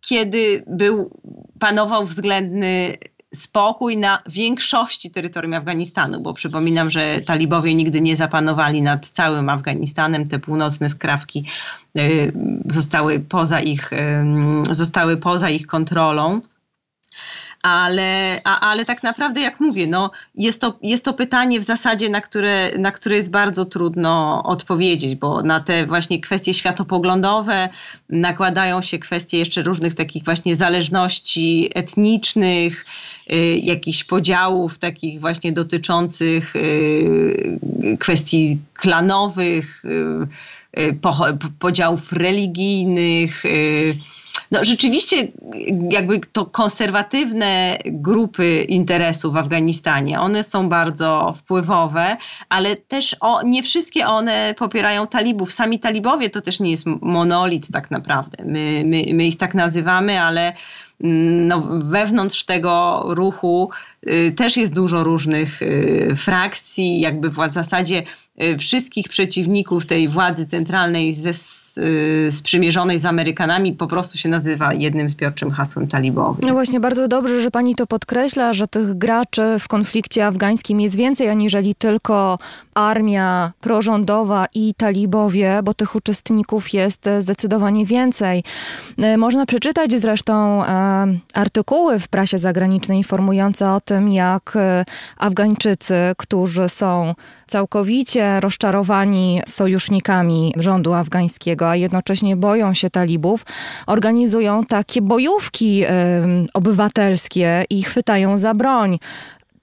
[0.01, 1.21] kiedy był,
[1.59, 2.97] panował względny
[3.35, 10.29] spokój na większości terytorium Afganistanu, bo przypominam, że talibowie nigdy nie zapanowali nad całym Afganistanem.
[10.29, 11.45] Te północne skrawki
[11.99, 12.33] y,
[12.65, 13.91] zostały poza ich,
[14.71, 16.41] zostały poza ich kontrolą
[17.67, 22.09] ale, a, ale tak naprawdę, jak mówię, no, jest, to, jest to pytanie w zasadzie,
[22.09, 27.69] na które, na które jest bardzo trudno odpowiedzieć, bo na te właśnie kwestie światopoglądowe
[28.11, 32.87] nakładają się kwestie jeszcze różnych takich właśnie zależności etnicznych,
[33.33, 37.59] y, jakichś podziałów takich właśnie dotyczących y,
[38.01, 41.27] kwestii klanowych, y, y po,
[41.59, 43.45] podziałów religijnych.
[43.45, 44.16] Y,
[44.51, 45.29] no rzeczywiście
[45.91, 52.17] jakby to konserwatywne grupy interesów w Afganistanie, one są bardzo wpływowe,
[52.49, 55.53] ale też o, nie wszystkie one popierają talibów.
[55.53, 58.45] Sami talibowie to też nie jest monolit tak naprawdę.
[58.45, 60.53] My, my, my ich tak nazywamy, ale
[61.01, 63.71] mm, no, wewnątrz tego ruchu
[64.09, 68.26] y, też jest dużo różnych y, frakcji, jakby w zasadzie y,
[68.59, 71.33] wszystkich przeciwników tej władzy centralnej ze
[71.79, 76.47] Y, sprzymierzonej z Amerykanami po prostu się nazywa jednym zbiorczym hasłem talibowi.
[76.47, 80.97] No właśnie, bardzo dobrze, że pani to podkreśla, że tych graczy w konflikcie afgańskim jest
[80.97, 82.39] więcej aniżeli tylko
[82.75, 88.45] armia prorządowa i talibowie, bo tych uczestników jest zdecydowanie więcej.
[89.15, 94.85] Y, można przeczytać zresztą e, artykuły w prasie zagranicznej informujące o tym, jak e,
[95.17, 97.15] Afgańczycy, którzy są
[97.47, 103.47] całkowicie rozczarowani sojusznikami rządu afgańskiego, a jednocześnie boją się talibów,
[103.87, 105.89] organizują takie bojówki y,
[106.55, 108.99] obywatelskie i chwytają za broń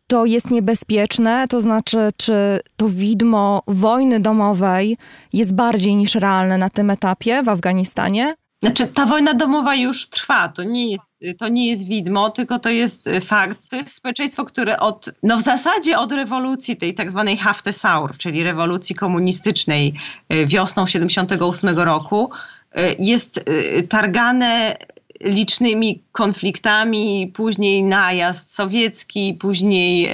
[0.08, 1.46] to jest niebezpieczne?
[1.50, 4.98] To znaczy, czy to widmo wojny domowej
[5.34, 8.36] jest bardziej niż realne na tym etapie w Afganistanie?
[8.64, 10.50] Znaczy, ta wojna domowa już trwa.
[10.50, 13.58] To nie, jest, to nie jest widmo, tylko to jest fakt.
[13.70, 18.44] To jest społeczeństwo, które od, no w zasadzie od rewolucji tej tak zwanej Haftesaur, czyli
[18.44, 19.94] rewolucji komunistycznej
[20.30, 22.32] e, wiosną 78 roku,
[22.76, 24.78] e, jest e, targane
[25.22, 30.10] licznymi konfliktami, później najazd sowiecki, później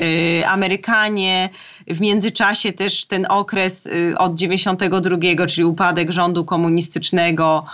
[0.46, 1.50] Amerykanie,
[1.88, 7.66] w międzyczasie też ten okres od 92, czyli upadek rządu komunistycznego,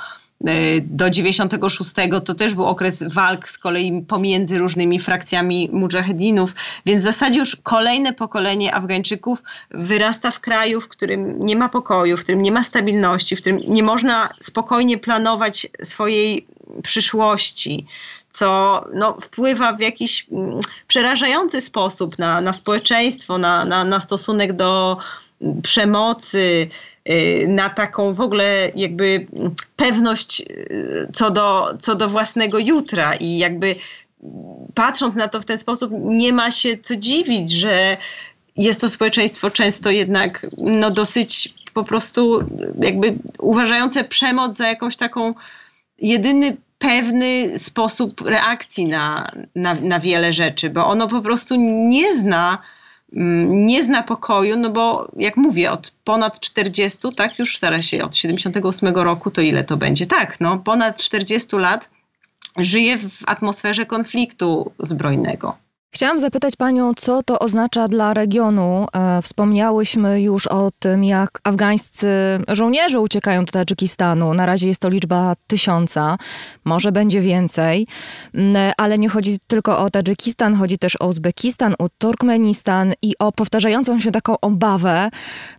[0.81, 1.93] do 96
[2.25, 7.55] to też był okres walk z kolei pomiędzy różnymi frakcjami mujahedinów, więc w zasadzie już
[7.55, 12.63] kolejne pokolenie Afgańczyków wyrasta w kraju, w którym nie ma pokoju, w którym nie ma
[12.63, 16.47] stabilności, w którym nie można spokojnie planować swojej
[16.83, 17.87] przyszłości
[18.31, 24.53] co no, wpływa w jakiś mm, przerażający sposób na, na społeczeństwo, na, na, na stosunek
[24.53, 24.97] do
[25.63, 26.67] przemocy,
[27.47, 29.27] na taką w ogóle jakby
[29.75, 33.15] pewność y, co do, co do własnego jutra.
[33.15, 33.75] I jakby
[34.75, 37.97] patrząc na to w ten sposób nie ma się co dziwić, że
[38.57, 42.39] jest to społeczeństwo często jednak no dosyć po prostu
[42.81, 45.33] jakby uważające przemoc za jakąś taką
[45.99, 51.55] jedyny pewny sposób reakcji na, na, na wiele rzeczy, bo ono po prostu
[51.87, 52.57] nie zna
[53.11, 58.15] nie zna pokoju, no bo jak mówię, od ponad 40, tak już stara się, od
[58.15, 60.05] 78 roku, to ile to będzie?
[60.05, 61.89] Tak, no ponad 40 lat
[62.57, 65.57] żyje w atmosferze konfliktu zbrojnego.
[65.95, 68.87] Chciałam zapytać Panią, co to oznacza dla regionu.
[68.93, 72.07] E, wspomniałyśmy już o tym, jak afgańscy
[72.47, 74.33] żołnierze uciekają do Tadżykistanu.
[74.33, 76.17] Na razie jest to liczba tysiąca,
[76.65, 77.87] może będzie więcej,
[78.33, 83.31] mm, ale nie chodzi tylko o Tadżykistan, chodzi też o Uzbekistan, o Turkmenistan i o
[83.31, 85.09] powtarzającą się taką obawę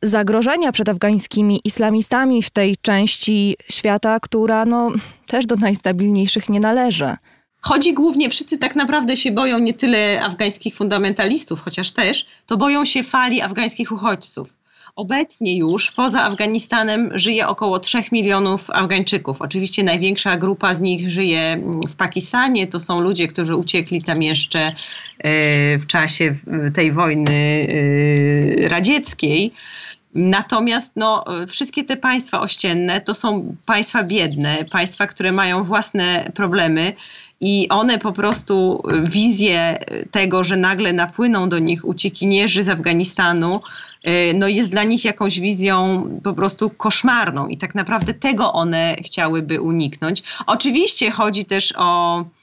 [0.03, 4.90] zagrożenia przed afgańskimi islamistami w tej części świata, która no,
[5.27, 7.16] też do najstabilniejszych nie należy.
[7.61, 12.85] Chodzi głównie, wszyscy tak naprawdę się boją nie tyle afgańskich fundamentalistów, chociaż też, to boją
[12.85, 14.57] się fali afgańskich uchodźców.
[14.97, 19.42] obecnie już poza Afganistanem żyje około 3 milionów Afgańczyków.
[19.42, 22.66] Oczywiście największa grupa z nich żyje w Pakistanie.
[22.66, 24.75] To są ludzie, którzy uciekli tam jeszcze e,
[25.79, 26.35] w czasie
[26.75, 27.66] tej wojny
[28.64, 29.53] e, radzieckiej.
[30.14, 36.92] Natomiast no, wszystkie te państwa ościenne to są państwa biedne, państwa, które mają własne problemy
[37.40, 39.79] i one po prostu wizję
[40.11, 43.61] tego, że nagle napłyną do nich uciekinierzy z Afganistanu,
[44.09, 48.96] y, no jest dla nich jakąś wizją po prostu koszmarną i tak naprawdę tego one
[49.05, 50.22] chciałyby uniknąć.
[50.46, 52.36] Oczywiście chodzi też o Y,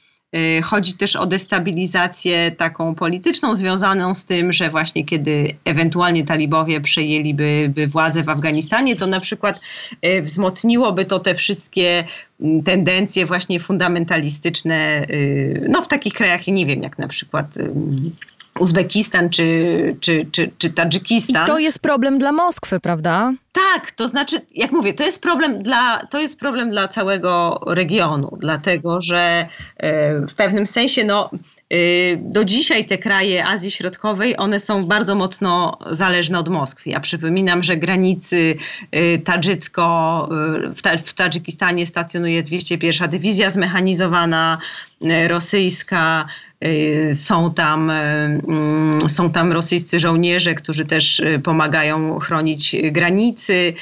[0.64, 7.74] chodzi też o destabilizację taką polityczną związaną z tym, że właśnie kiedy ewentualnie talibowie przejęliby
[7.88, 9.60] władzę w Afganistanie, to na przykład
[10.06, 12.04] y, wzmocniłoby to te wszystkie
[12.42, 17.58] mm, tendencje właśnie fundamentalistyczne, y, no w takich krajach, nie wiem, jak na przykład
[18.60, 21.44] Uzbekistan czy, czy, czy, czy Tadżykistan.
[21.44, 23.34] I to jest problem dla Moskwy, prawda?
[23.52, 28.38] Tak, to znaczy, jak mówię, to jest problem dla, to jest problem dla całego regionu,
[28.40, 31.30] dlatego że e, w pewnym sensie, no,
[31.70, 31.78] e,
[32.18, 36.90] do dzisiaj te kraje Azji Środkowej, one są bardzo mocno zależne od Moskwy.
[36.90, 38.56] Ja przypominam, że granicy
[38.92, 40.30] e, tadżycko,
[41.06, 44.58] w Tadżykistanie stacjonuje 201 Dywizja Zmechanizowana
[45.28, 46.26] Rosyjska,
[47.14, 53.74] są tam, y, mm, są tam rosyjscy żołnierze, którzy też y, pomagają chronić granicy,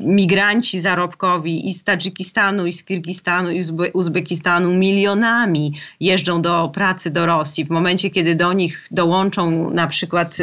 [0.00, 7.10] migranci zarobkowi i z Tadżykistanu, i z Kirgistanu, i z Uzbekistanu milionami jeżdżą do pracy
[7.10, 7.64] do Rosji.
[7.64, 10.36] W momencie, kiedy do nich dołączą na przykład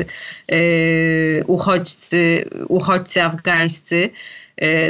[1.47, 4.40] uchodźcy, uchodźcy afgańscy, Y,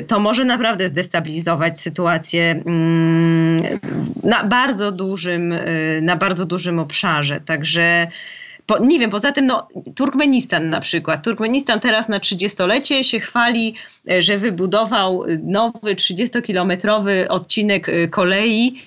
[0.08, 3.80] to może naprawdę zdestabilizować sytuację mm,
[4.24, 7.41] na bardzo dużym, y, na bardzo dużym obszarze.
[7.41, 8.08] Także
[8.65, 11.24] po, nie wiem, poza tym no, Turkmenistan na przykład.
[11.24, 13.76] Turkmenistan teraz na 30-lecie się chwali,
[14.12, 18.82] y, że wybudował nowy 30-kilometrowy odcinek kolei,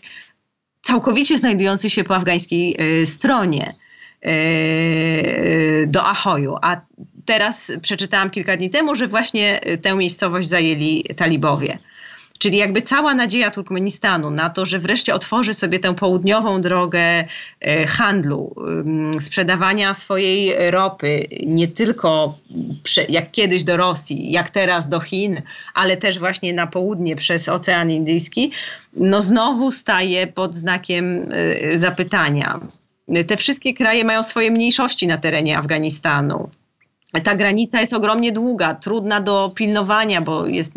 [0.83, 3.75] całkowicie znajdujący się po afgańskiej stronie
[5.87, 6.57] do Ahoju.
[6.63, 6.81] A
[7.25, 11.79] teraz przeczytałam kilka dni temu, że właśnie y, tę miejscowość zajęli talibowie.
[12.39, 17.87] Czyli jakby cała nadzieja Turkmenistanu na to, że wreszcie otworzy sobie tę południową drogę y,
[17.87, 18.55] handlu,
[19.19, 22.39] sprzedawania swojej ropy, nie tylko
[23.09, 25.43] jak kiedyś do Rosji, jak teraz do Chin,
[25.75, 28.53] ale też właśnie na południe przez Ocean Indyjski,
[28.97, 32.61] no znowu staje pod znakiem y, zapytania.
[33.27, 36.51] Te wszystkie kraje mają swoje mniejszości na terenie Afganistanu
[37.20, 40.74] ta granica jest ogromnie długa, trudna do pilnowania, bo jest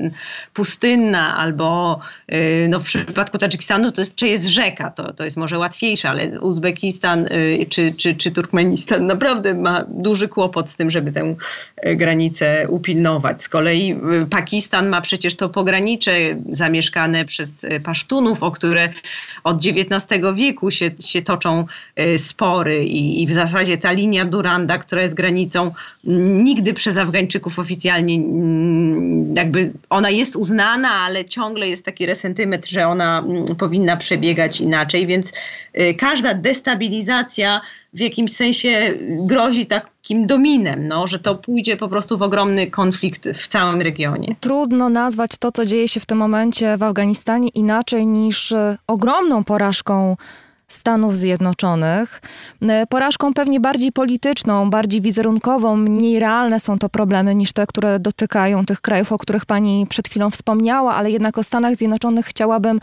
[0.53, 1.99] pustynna, albo
[2.33, 6.09] y, no w przypadku Tadżykistanu to jest, czy jest rzeka, to, to jest może łatwiejsze,
[6.09, 11.35] ale Uzbekistan y, czy, czy, czy Turkmenistan naprawdę ma duży kłopot z tym, żeby tę
[11.85, 13.41] y, granicę upilnować.
[13.41, 16.11] Z kolei Pakistan ma przecież to pogranicze
[16.49, 18.89] zamieszkane przez Pasztunów, o które
[19.43, 21.65] od XIX wieku się, się toczą
[22.17, 25.71] spory i, i w zasadzie ta linia Duranda, która jest granicą
[26.27, 32.87] nigdy przez Afgańczyków oficjalnie mm, jakby ona jest uznana, ale ciągle jest taki resentymetr, że
[32.87, 35.33] ona mm, powinna przebiegać inaczej, więc
[35.79, 37.61] y, każda destabilizacja
[37.93, 43.29] w jakimś sensie grozi takim dominem, no, że to pójdzie po prostu w ogromny konflikt
[43.33, 44.35] w całym regionie.
[44.39, 49.43] Trudno nazwać to, co dzieje się w tym momencie w Afganistanie inaczej niż y, ogromną
[49.43, 50.17] porażką
[50.67, 52.21] Stanów Zjednoczonych.
[52.61, 57.99] E, porażką pewnie bardziej polityczną, bardziej wizerunkową, mniej realne są to problemy niż te, które
[57.99, 62.79] dotykają tych krajów, o których pani przed chwilą wspomniała, ale jednak o Stanach Zjednoczonych chciałabym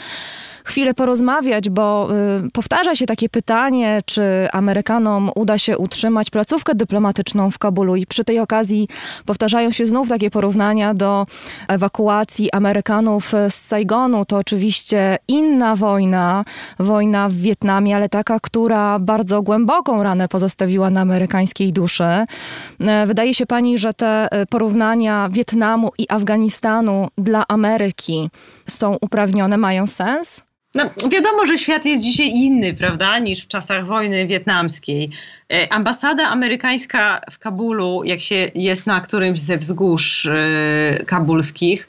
[0.64, 2.09] chwilę porozmawiać, bo
[2.46, 8.07] y, powtarza się takie pytanie, czy Amerykanom uda się utrzymać placówkę dyplomatyczną w Kabulu i
[8.07, 8.88] przy tej okazji
[9.27, 11.27] powtarzają się znów takie porównania do
[11.68, 14.24] ewakuacji Amerykanów z Saigonu.
[14.24, 16.44] To oczywiście inna wojna,
[16.79, 22.05] wojna w Wietnamie, ale taka, która bardzo głęboką ranę pozostawiła na amerykańskiej duszy.
[22.05, 28.31] E, wydaje się pani, że te e, porównania Wietnamu i Afganistanu dla Ameryki
[28.66, 30.42] są uprawnione, mają sens?
[30.74, 35.10] No, wiadomo, że świat jest dzisiaj inny, prawda, niż w czasach wojny wietnamskiej.
[35.52, 41.88] E, ambasada amerykańska w Kabulu, jak się jest na którymś ze wzgórz e, kabulskich,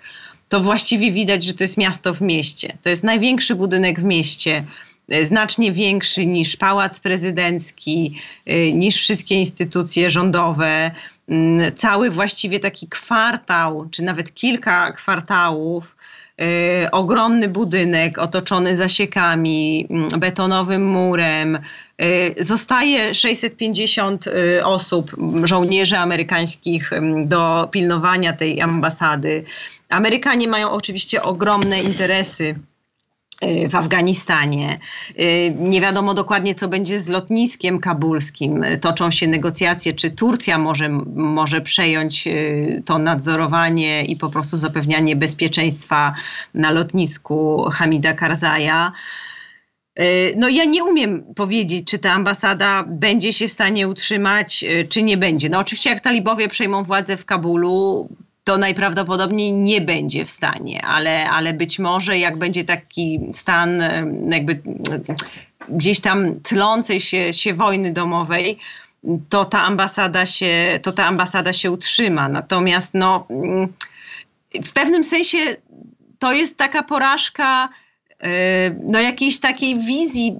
[0.50, 2.78] to właściwie widać, że to jest miasto w mieście.
[2.82, 4.64] To jest największy budynek w mieście
[5.10, 8.22] e, znacznie większy niż pałac prezydencki,
[8.74, 10.92] niż wszystkie instytucje rządowe.
[11.30, 15.96] Mm, cały właściwie taki kwartał, czy nawet kilka kwartałów
[16.92, 21.60] ogromny budynek otoczony zasiekami, mm, betonowym murem.
[22.02, 25.12] Y, zostaje 650 y, osób,
[25.44, 26.92] żołnierzy amerykańskich
[27.26, 29.44] do pilnowania tej ambasady.
[29.90, 32.75] Amerykanie mają oczywiście ogromne interesy Y,
[33.70, 34.80] w Afganistanie.
[35.20, 38.66] Y, nie wiadomo dokładnie, co będzie z lotniskiem kabulskim.
[38.82, 45.16] Toczą się negocjacje, czy Turcja może, może przejąć y, to nadzorowanie i po prostu zapewnianie
[45.16, 46.14] bezpieczeństwa
[46.54, 48.92] na lotnisku Hamida Karzaja.
[50.38, 55.18] No ja nie umiem powiedzieć, czy ta ambasada będzie się w stanie utrzymać, czy nie
[55.18, 55.50] będzie.
[55.50, 58.10] No oczywiście jak talibowie przejmą władzę w Kabulu,
[58.46, 63.82] to najprawdopodobniej nie będzie w stanie, ale, ale być może jak będzie taki stan
[64.32, 64.62] jakby
[65.70, 68.58] gdzieś tam tlącej się, się wojny domowej,
[69.30, 72.30] to ta ambasada się, to ta ambasada się utrzyma.
[72.30, 73.28] Natomiast no,
[74.64, 75.38] w pewnym sensie
[76.20, 77.70] to jest taka porażka
[78.84, 80.36] no, jakiejś takiej wizji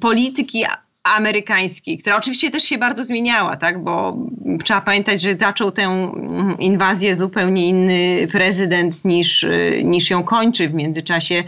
[0.00, 0.64] polityki
[1.04, 3.84] amerykańskiej, która oczywiście też się bardzo zmieniała, tak?
[3.84, 4.16] bo
[4.64, 6.12] trzeba pamiętać, że zaczął tę
[6.58, 9.46] inwazję zupełnie inny prezydent niż,
[9.84, 10.68] niż ją kończy.
[10.68, 11.44] W międzyczasie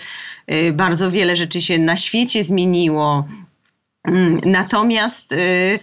[0.53, 3.29] y, bardzo wiele rzeczy się na świecie zmieniło.
[4.05, 5.79] Mm, natomiast y,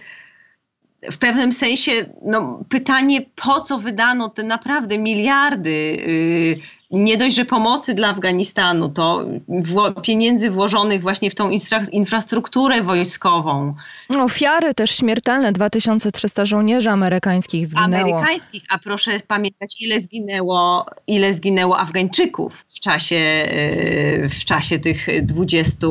[1.11, 1.91] w pewnym sensie
[2.25, 6.59] no, pytanie, po co wydano te naprawdę miliardy y,
[6.93, 11.51] nie dość, że pomocy dla Afganistanu, to wło pieniędzy włożonych właśnie w tą
[11.91, 13.75] infrastrukturę wojskową.
[14.19, 18.17] Ofiary też śmiertelne, 2300 żołnierzy amerykańskich zginęło.
[18.17, 25.07] Amerykańskich, a proszę pamiętać, ile zginęło, ile zginęło Afgańczyków w czasie, y, w czasie tych
[25.25, 25.87] 20,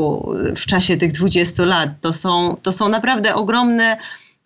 [0.56, 1.90] w czasie tych 20 lat.
[2.00, 3.96] To są, to są naprawdę ogromne,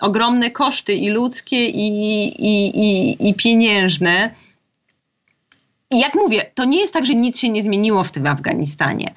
[0.00, 1.88] ogromne koszty i ludzkie, i,
[2.38, 4.30] i, i, i pieniężne.
[5.90, 9.14] I jak mówię, to nie jest tak, że nic się nie zmieniło w tym Afganistanie.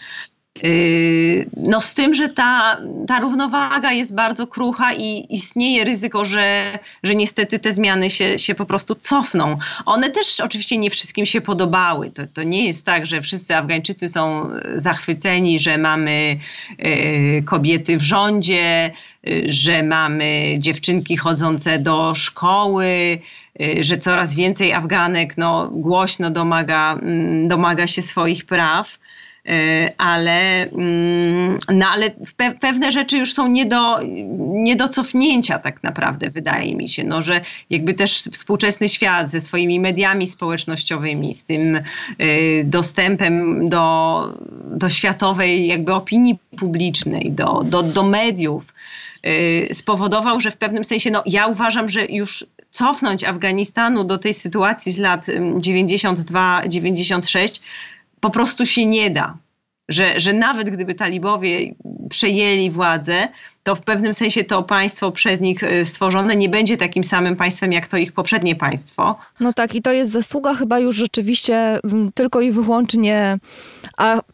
[0.64, 2.78] Yy, no z tym, że ta,
[3.08, 8.56] ta równowaga jest bardzo krucha i istnieje ryzyko, że, że niestety te zmiany się, się
[8.56, 9.58] po prostu cofną.
[9.86, 12.12] One też oczywiście nie wszystkim się podobały.
[12.12, 16.38] To, to nie jest tak, że wszyscy Afgańczycy są zachwyceni, że mamy
[16.78, 18.92] yy, kobiety w rządzie,
[19.24, 23.20] yy, że mamy dziewczynki chodzące do szkoły,
[23.80, 29.00] że coraz więcej Afganek no, głośno domaga, mm, domaga się swoich praw.
[29.50, 32.12] E, ale, mm, no ale
[32.60, 34.00] pewne rzeczy już są nie do,
[34.50, 39.40] nie do cofnięcia tak naprawdę, wydaje mi się, no, że jakby też współczesny świat ze
[39.40, 41.82] swoimi mediami społecznościowymi, z tym e,
[42.64, 44.24] dostępem do,
[44.72, 48.74] do światowej jakby opinii publicznej, do, do, do mediów,
[49.72, 54.92] spowodował, że w pewnym sensie, no ja uważam, że już cofnąć Afganistanu do tej sytuacji
[54.92, 57.62] z lat 92-96
[58.20, 59.38] po prostu się nie da.
[59.90, 61.74] Że, że nawet gdyby talibowie
[62.10, 63.28] przejęli władzę,
[63.64, 67.74] to w pewnym sensie to państwo przez nich y, stworzone nie będzie takim samym państwem
[67.74, 69.20] jak to ich poprzednie państwo.
[69.40, 71.80] No tak, i to jest zasługa chyba już rzeczywiście
[72.14, 73.38] tylko i wyłącznie,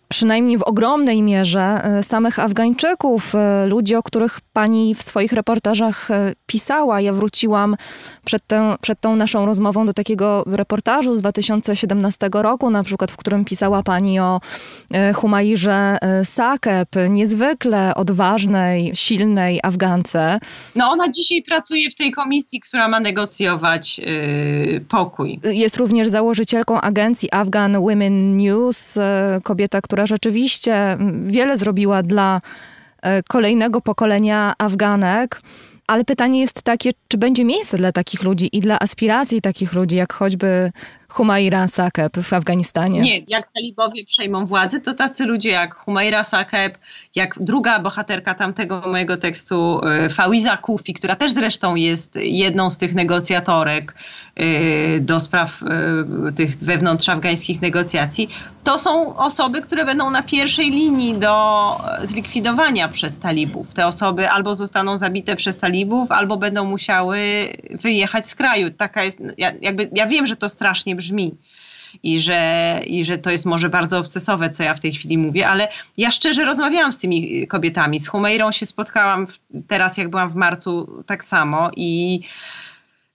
[0.08, 6.12] przynajmniej w ogromnej mierze e, samych Afgańczyków, e, ludzi, o których pani w swoich reportażach
[6.12, 7.02] e, pisała.
[7.02, 7.76] Ja wróciłam
[8.26, 13.18] przed, tę, przed tą naszą rozmową do takiego reportażu z 2017 roku, na przykład, w
[13.18, 14.40] którym pisała pani o
[15.16, 20.40] Humairze Sakeb, niezwykle odważnej, silnej Afgance.
[20.76, 25.40] No ona dzisiaj pracuje w tej komisji, która ma negocjować yy, pokój.
[25.44, 28.98] Jest również założycielką agencji Afghan Women News,
[29.44, 32.42] kobieta, która rzeczywiście wiele zrobiła dla
[33.02, 35.42] e, kolejnego pokolenia Afganek.
[35.88, 39.96] Ale pytanie jest takie, czy będzie miejsce dla takich ludzi i dla aspiracji takich ludzi,
[39.96, 40.72] jak choćby
[41.16, 43.02] Humaira Sakeb w Afganistanie?
[43.02, 46.78] Nie, jak talibowie przejmą władzę, to tacy ludzie jak Humaira Sakeb,
[47.16, 52.78] jak druga bohaterka tamtego mojego tekstu, e, Fawiza Kufi, która też zresztą jest jedną z
[52.78, 53.96] tych negocjatorek
[54.36, 58.30] e, do spraw e, tych wewnątrz afgańskich negocjacji,
[58.64, 63.74] to są osoby, które będą na pierwszej linii do zlikwidowania przez talibów.
[63.74, 67.20] Te osoby albo zostaną zabite przez talibów, albo będą musiały
[67.70, 68.72] wyjechać z kraju.
[68.72, 69.22] Taka jest,
[69.62, 71.05] jakby, ja wiem, że to strasznie brzmi
[72.04, 75.48] i że, i że to jest może bardzo obcesowe, co ja w tej chwili mówię,
[75.48, 78.00] ale ja szczerze rozmawiałam z tymi kobietami.
[78.00, 82.22] Z Humeirą się spotkałam w, teraz, jak byłam w marcu, tak samo i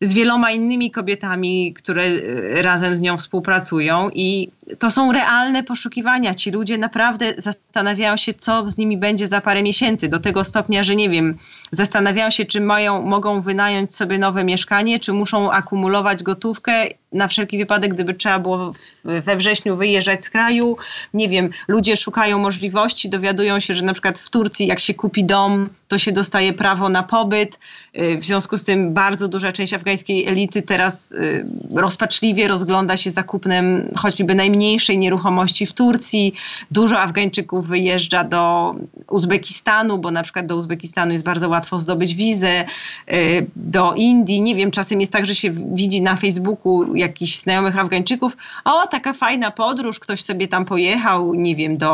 [0.00, 6.34] z wieloma innymi kobietami, które e, razem z nią współpracują i to są realne poszukiwania.
[6.34, 10.82] Ci ludzie naprawdę zastanawiają się, co z nimi będzie za parę miesięcy, do tego stopnia,
[10.82, 11.36] że nie wiem,
[11.70, 16.72] zastanawiają się, czy mają, mogą wynająć sobie nowe mieszkanie, czy muszą akumulować gotówkę
[17.12, 18.72] na wszelki wypadek, gdyby trzeba było
[19.04, 20.76] we wrześniu wyjeżdżać z kraju.
[21.14, 25.24] Nie wiem, ludzie szukają możliwości, dowiadują się, że na przykład w Turcji, jak się kupi
[25.24, 27.58] dom, to się dostaje prawo na pobyt.
[27.98, 33.10] Y, w związku z tym bardzo duża część afgańskiej elity teraz y, rozpaczliwie rozgląda się
[33.10, 36.34] za kupnem choćby najmniejszej nieruchomości w Turcji.
[36.70, 38.74] Dużo Afgańczyków wyjeżdża do
[39.10, 42.64] Uzbekistanu, bo na przykład do Uzbekistanu jest bardzo łatwo zdobyć wizę,
[43.12, 44.42] y, do Indii.
[44.42, 49.12] Nie wiem, czasem jest tak, że się widzi na Facebooku jakichś znajomych Afgańczyków, o, taka
[49.12, 51.90] fajna podróż, ktoś sobie tam pojechał, nie wiem, do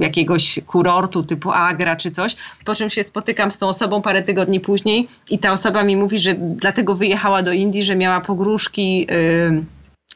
[0.00, 4.60] jakiegoś kurortu typu Agra czy coś, po czym się spotykam z tą osobą parę tygodni
[4.60, 9.64] później i ta osoba mi mówi, że dlatego wyjechała do Indii, że miała pogróżki y,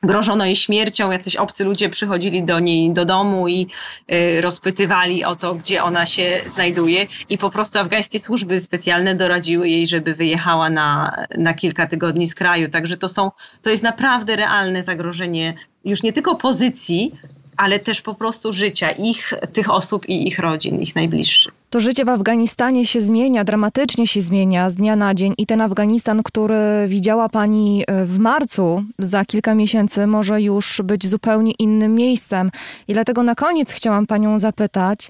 [0.03, 3.67] grożono jej śmiercią, jacyś obcy ludzie przychodzili do niej do domu i
[4.13, 9.69] y, rozpytywali o to, gdzie ona się znajduje i po prostu afgańskie służby specjalne doradziły
[9.69, 12.69] jej, żeby wyjechała na, na kilka tygodni z kraju.
[12.71, 13.31] Także to są,
[13.63, 15.55] to jest naprawdę realne zagrożenie
[15.85, 17.13] już nie tylko pozycji,
[17.59, 21.53] ale też po prostu życia ich, tych osób i ich rodzin, ich najbliższych.
[21.71, 25.61] To życie w Afganistanie się zmienia, dramatycznie się zmienia z dnia na dzień i ten
[25.61, 26.57] Afganistan, który
[26.89, 32.51] widziała Pani e, w marcu, za kilka miesięcy, może już być zupełnie innym miejscem.
[32.89, 35.09] I dlatego na koniec chciałam Panią zapytać,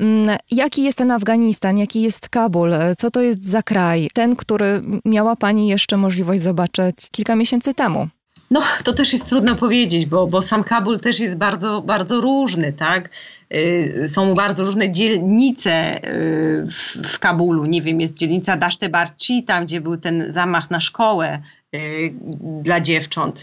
[0.00, 4.82] mm, jaki jest ten Afganistan, jaki jest Kabul, co to jest za kraj, ten, który
[5.04, 8.08] miała Pani jeszcze możliwość zobaczyć kilka miesięcy temu?
[8.50, 12.72] No, to też jest trudno powiedzieć, bo, bo sam Kabul też jest bardzo, bardzo różny,
[12.72, 13.10] tak?
[13.54, 17.64] Y, są bardzo różne dzielnice y, w, w Kabulu.
[17.64, 21.42] Nie wiem, jest dzielnica Daszte Barci, tam gdzie był ten zamach na szkołę
[21.74, 22.12] y,
[22.62, 23.42] dla dziewcząt,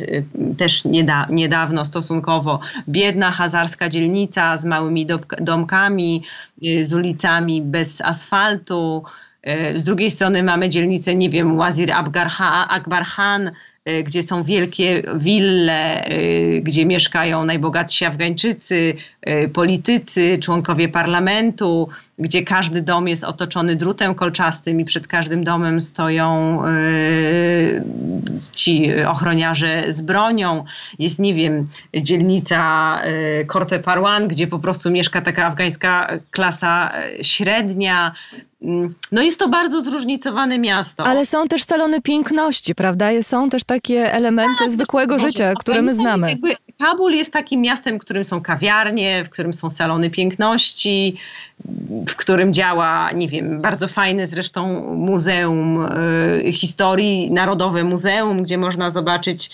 [0.58, 2.60] też nieda, niedawno stosunkowo.
[2.90, 5.08] Biedna hazarska dzielnica z małymi
[5.42, 6.24] domkami,
[6.82, 9.04] z ulicami bez asfaltu.
[9.76, 13.52] Z drugiej strony mamy dzielnicę, nie wiem, Wazir Akbar Khan,
[13.90, 18.94] Y, gdzie są wielkie wille, y, gdzie mieszkają najbogatsi Afgańczycy,
[19.54, 21.90] politycy, członkowie parlamentu,
[22.20, 26.60] gdzie każdy dom jest otoczony drutem kolczastym i przed każdym domem stoją
[28.56, 30.66] ci ochroniarze z bronią.
[31.00, 32.98] Jest, nie wiem, dzielnica
[33.48, 36.92] Korte Parwan, gdzie po prostu mieszka taka afgańska klasa
[37.22, 38.12] średnia,
[39.12, 41.06] no jest to bardzo zróżnicowane miasto.
[41.06, 43.10] Ale są też salony piękności, prawda?
[43.22, 46.30] Są też takie elementy tak, zwykłego życia, które my znamy.
[46.30, 51.18] Jakby Kabul jest takim miastem, w którym są kawiarnie, w którym są salony piękności,
[52.08, 55.86] w którym działa, nie wiem, bardzo fajne zresztą muzeum
[56.46, 59.52] y, historii, Narodowe Muzeum, gdzie można zobaczyć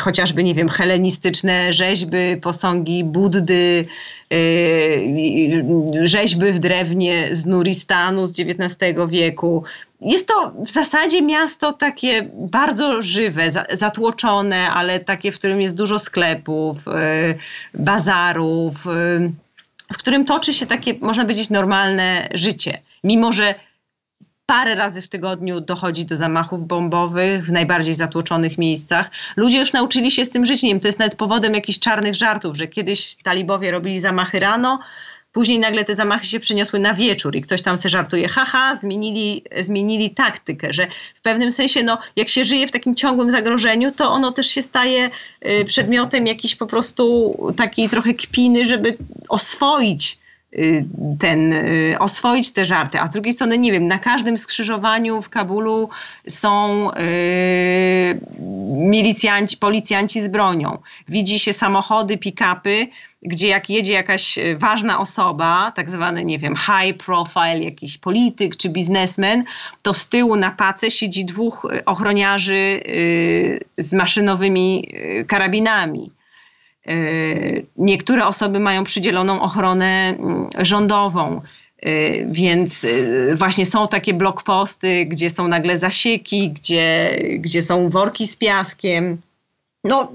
[0.00, 3.84] chociażby, nie wiem, helenistyczne rzeźby, posągi Buddy,
[4.32, 5.64] y,
[6.02, 8.76] rzeźby w drewnie z Nuristanu z XIX
[9.08, 9.64] wieku.
[10.00, 15.98] Jest to w zasadzie miasto takie bardzo żywe, zatłoczone, ale takie, w którym jest dużo
[15.98, 16.84] sklepów,
[17.74, 18.86] bazarów
[19.92, 22.78] w którym toczy się takie, można powiedzieć, normalne życie.
[23.04, 23.54] Mimo, że
[24.50, 29.10] parę razy w tygodniu dochodzi do zamachów bombowych w najbardziej zatłoczonych miejscach.
[29.36, 30.62] Ludzie już nauczyli się z tym żyć.
[30.62, 34.78] Nie wiem, to jest nawet powodem jakichś czarnych żartów, że kiedyś talibowie robili zamachy rano,
[35.32, 39.44] Później nagle te zamachy się przeniosły na wieczór i ktoś tam sobie żartuje, haha, zmienili,
[39.60, 44.10] zmienili taktykę, że w pewnym sensie, no, jak się żyje w takim ciągłym zagrożeniu, to
[44.10, 45.10] ono też się staje
[45.46, 48.96] y, przedmiotem jakiejś po prostu takiej trochę kpiny, żeby
[49.28, 50.18] oswoić
[51.18, 53.00] ten, y, oswoić te żarty.
[53.00, 55.88] A z drugiej strony, nie wiem, na każdym skrzyżowaniu w Kabulu
[56.28, 58.20] są yy,
[58.88, 60.78] milicjanci, policjanci z bronią.
[61.08, 62.86] Widzi się samochody, pick-upy,
[63.22, 68.68] gdzie jak jedzie jakaś ważna osoba, tak zwany, nie wiem, high profile, jakiś polityk czy
[68.68, 69.44] biznesmen,
[69.82, 72.80] to z tyłu na pace siedzi dwóch ochroniarzy
[73.78, 74.88] z maszynowymi
[75.28, 76.10] karabinami.
[77.76, 81.40] Niektóre osoby mają przydzieloną ochronę mm, rządową.
[82.26, 82.86] Więc
[83.34, 89.18] właśnie są takie blokposty, gdzie są nagle zasieki, gdzie, gdzie są worki z piaskiem.
[89.84, 90.12] No,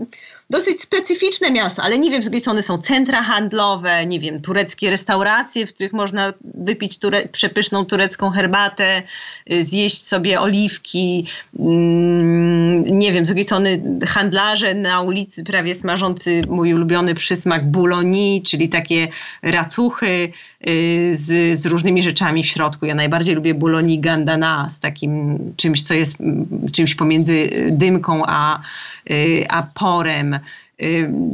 [0.49, 4.89] dosyć specyficzne miasto, ale nie wiem, z drugiej strony są centra handlowe, nie wiem, tureckie
[4.89, 9.03] restauracje, w których można wypić ture przepyszną turecką herbatę,
[9.51, 11.27] y, zjeść sobie oliwki,
[11.59, 18.43] mm, nie wiem, z drugiej strony handlarze na ulicy prawie smażący mój ulubiony przysmak buloni,
[18.45, 19.07] czyli takie
[19.41, 20.31] racuchy
[20.67, 22.85] y, z, z różnymi rzeczami w środku.
[22.85, 26.17] Ja najbardziej lubię buloni gandana z takim czymś, co jest
[26.73, 28.59] czymś pomiędzy dymką a,
[29.09, 30.34] y, a porem.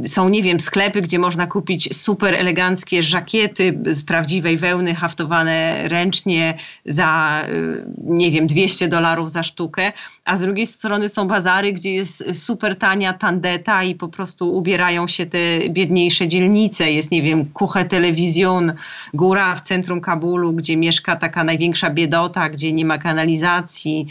[0.06, 6.54] Są, nie wiem, sklepy, gdzie można kupić super eleganckie żakiety z prawdziwej wełny, haftowane ręcznie
[6.84, 9.92] za, y, nie wiem, 200 dolarów za sztukę,
[10.24, 15.06] a z drugiej strony są bazary, gdzie jest super tania tandeta i po prostu ubierają
[15.06, 15.38] się te
[15.68, 16.92] biedniejsze dzielnice.
[16.92, 18.72] Jest, nie wiem, Kuche Telewizjon,
[19.14, 24.06] góra w centrum Kabulu, gdzie mieszka taka największa biedota, gdzie nie ma kanalizacji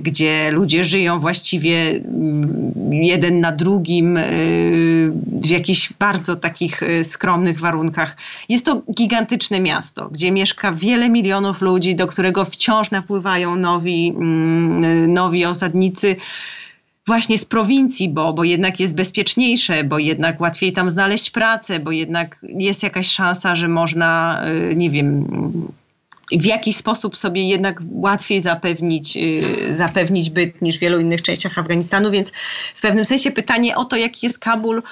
[0.00, 4.22] gdzie ludzie żyją właściwie mm, jeden na drugim e,
[5.40, 8.16] w jakichś bardzo takich e, skromnych warunkach.
[8.48, 15.12] Jest to gigantyczne miasto, gdzie mieszka wiele milionów ludzi, do którego wciąż napływają nowi, mm,
[15.12, 16.16] nowi osadnicy
[17.06, 21.92] właśnie z prowincji, bo, bo jednak jest bezpieczniejsze, bo jednak łatwiej tam znaleźć pracę, bo
[21.92, 24.42] jednak jest jakaś szansa, że można,
[24.76, 25.26] nie wiem,
[26.32, 31.58] w jakiś sposób sobie jednak łatwiej zapewnić, y, zapewnić byt niż w wielu innych częściach
[31.58, 32.32] Afganistanu, więc
[32.74, 34.82] w pewnym sensie pytanie o to, jaki jest Kabul,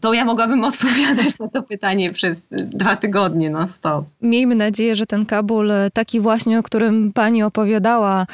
[0.00, 4.04] to ja mogłabym odpowiadać na to pytanie przez dwa tygodnie no stop.
[4.22, 8.26] Miejmy nadzieję, że ten Kabul, taki właśnie, o którym pani opowiadała,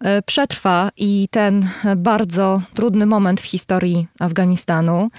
[0.00, 5.10] e, przetrwa i ten bardzo trudny moment w historii Afganistanu.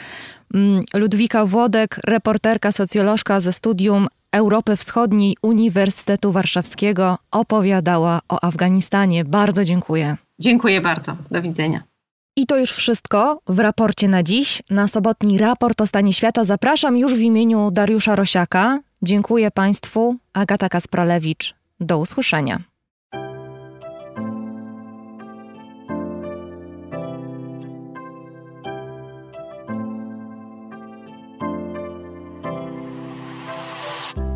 [0.53, 9.25] Mm, Ludwika Włodek, reporterka, socjolożka ze studium Europy Wschodniej Uniwersytetu Warszawskiego opowiadała o Afganistanie.
[9.25, 10.17] Bardzo dziękuję.
[10.39, 11.15] Dziękuję bardzo.
[11.31, 11.83] Do widzenia.
[12.35, 14.61] I to już wszystko w raporcie na dziś.
[14.69, 18.79] Na sobotni raport o stanie świata zapraszam już w imieniu Dariusza Rosiaka.
[19.01, 20.15] Dziękuję Państwu.
[20.33, 21.55] Agata Kaspralewicz.
[21.79, 22.72] Do usłyszenia.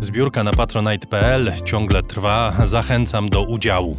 [0.00, 3.96] Zbiórka na patronite.pl ciągle trwa, zachęcam do udziału.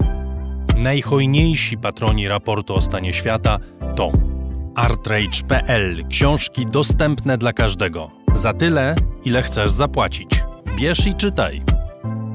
[0.77, 3.59] Najhojniejsi patroni raportu o stanie świata
[3.95, 4.11] to
[4.75, 8.11] artrage.pl książki dostępne dla każdego.
[8.33, 8.95] Za tyle,
[9.25, 10.29] ile chcesz zapłacić.
[10.75, 11.61] Bierz i czytaj.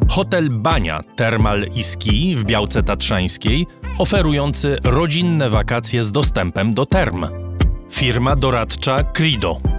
[0.09, 3.67] Hotel Bania Termal i Ski w Białce Tatrzańskiej,
[3.99, 7.27] oferujący rodzinne wakacje z dostępem do term.
[7.91, 9.72] Firma doradcza Crido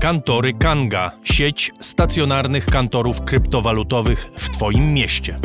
[0.00, 5.38] Kantory Kanga, sieć stacjonarnych kantorów kryptowalutowych w Twoim mieście.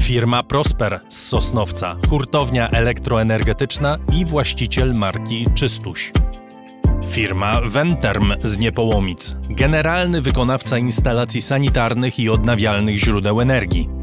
[0.00, 6.12] Firma Prosper z Sosnowca, hurtownia elektroenergetyczna i właściciel marki Czystuś.
[7.08, 13.93] Firma Venterm z Niepołomic, generalny wykonawca instalacji sanitarnych i odnawialnych źródeł energii.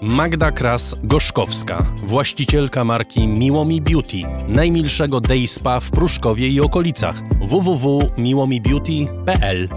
[0.00, 4.16] Magda Kras-Gorzkowska, właścicielka marki Miłomi Beauty,
[4.48, 9.68] najmilszego day spa w Pruszkowie i okolicach www.miłomibeauty.pl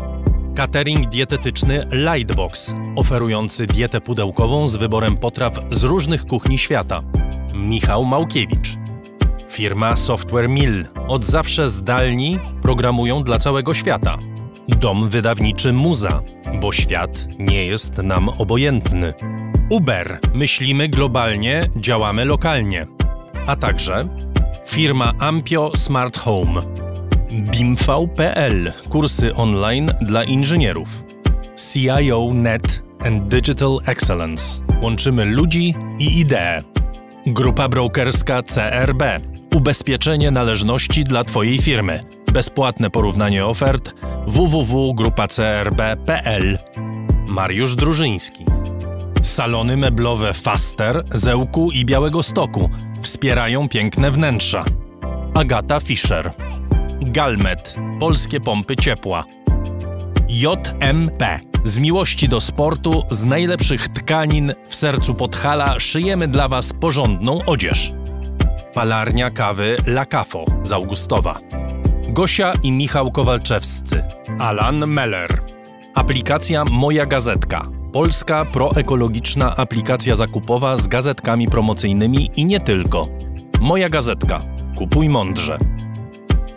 [0.55, 7.03] Catering dietetyczny Lightbox, oferujący dietę pudełkową z wyborem potraw z różnych kuchni świata.
[7.53, 8.78] Michał Małkiewicz.
[9.49, 14.17] Firma Software Mill, od zawsze zdalni, programują dla całego świata.
[14.67, 16.22] Dom wydawniczy Muza,
[16.61, 19.13] bo świat nie jest nam obojętny.
[19.72, 20.19] Uber.
[20.34, 22.88] Myślimy globalnie, działamy lokalnie.
[23.47, 24.07] A także
[24.67, 26.61] firma Ampio Smart Home.
[27.32, 28.74] BIMV.pl.
[28.89, 31.03] Kursy online dla inżynierów.
[31.74, 34.61] CIO Net and Digital Excellence.
[34.82, 36.63] Łączymy ludzi i idee.
[37.26, 39.03] Grupa brokerska CRB.
[39.55, 42.03] Ubezpieczenie należności dla Twojej firmy.
[42.34, 43.93] Bezpłatne porównanie ofert
[44.28, 46.57] www.grupacrb.pl.
[47.28, 48.45] Mariusz Drużyński.
[49.22, 52.69] Salony meblowe Faster, Zełku i Białego Stoku
[53.01, 54.63] wspierają piękne wnętrza.
[55.34, 56.32] Agata Fischer.
[57.01, 57.76] Galmet.
[57.99, 59.24] Polskie pompy ciepła.
[60.30, 61.39] JMP.
[61.65, 67.93] Z miłości do sportu, z najlepszych tkanin w sercu Podhala szyjemy dla Was porządną odzież.
[68.74, 71.39] Palarnia kawy La Cafo z Augustowa.
[72.07, 74.03] Gosia i Michał Kowalczewscy.
[74.39, 75.41] Alan Meller.
[75.95, 83.08] Aplikacja Moja Gazetka Polska proekologiczna aplikacja zakupowa z gazetkami promocyjnymi i nie tylko.
[83.62, 84.42] Moja gazetka.
[84.78, 85.60] Kupuj mądrze.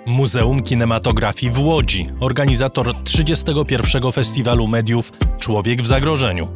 [0.06, 4.12] Muzeum Kinematografii w Łodzi, organizator 31.
[4.12, 6.48] Festiwalu Mediów Człowiek w Zagrożeniu.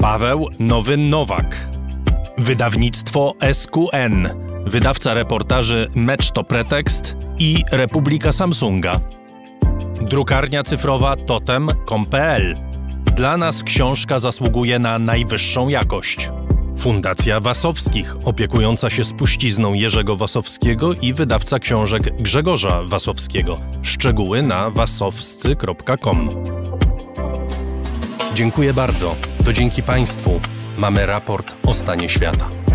[0.00, 1.70] Paweł Nowy Nowak.
[2.38, 4.28] Wydawnictwo SQN,
[4.66, 9.00] wydawca reportaży Mecz to Pretekst i Republika Samsunga.
[10.02, 12.65] Drukarnia cyfrowa totem.com.pl.
[13.16, 16.30] Dla nas książka zasługuje na najwyższą jakość.
[16.78, 23.58] Fundacja Wasowskich, opiekująca się spuścizną Jerzego Wasowskiego i wydawca książek Grzegorza Wasowskiego.
[23.82, 26.30] Szczegóły na wasowscy.com.
[28.34, 29.14] Dziękuję bardzo.
[29.44, 30.40] To dzięki Państwu
[30.78, 32.65] mamy raport o stanie świata.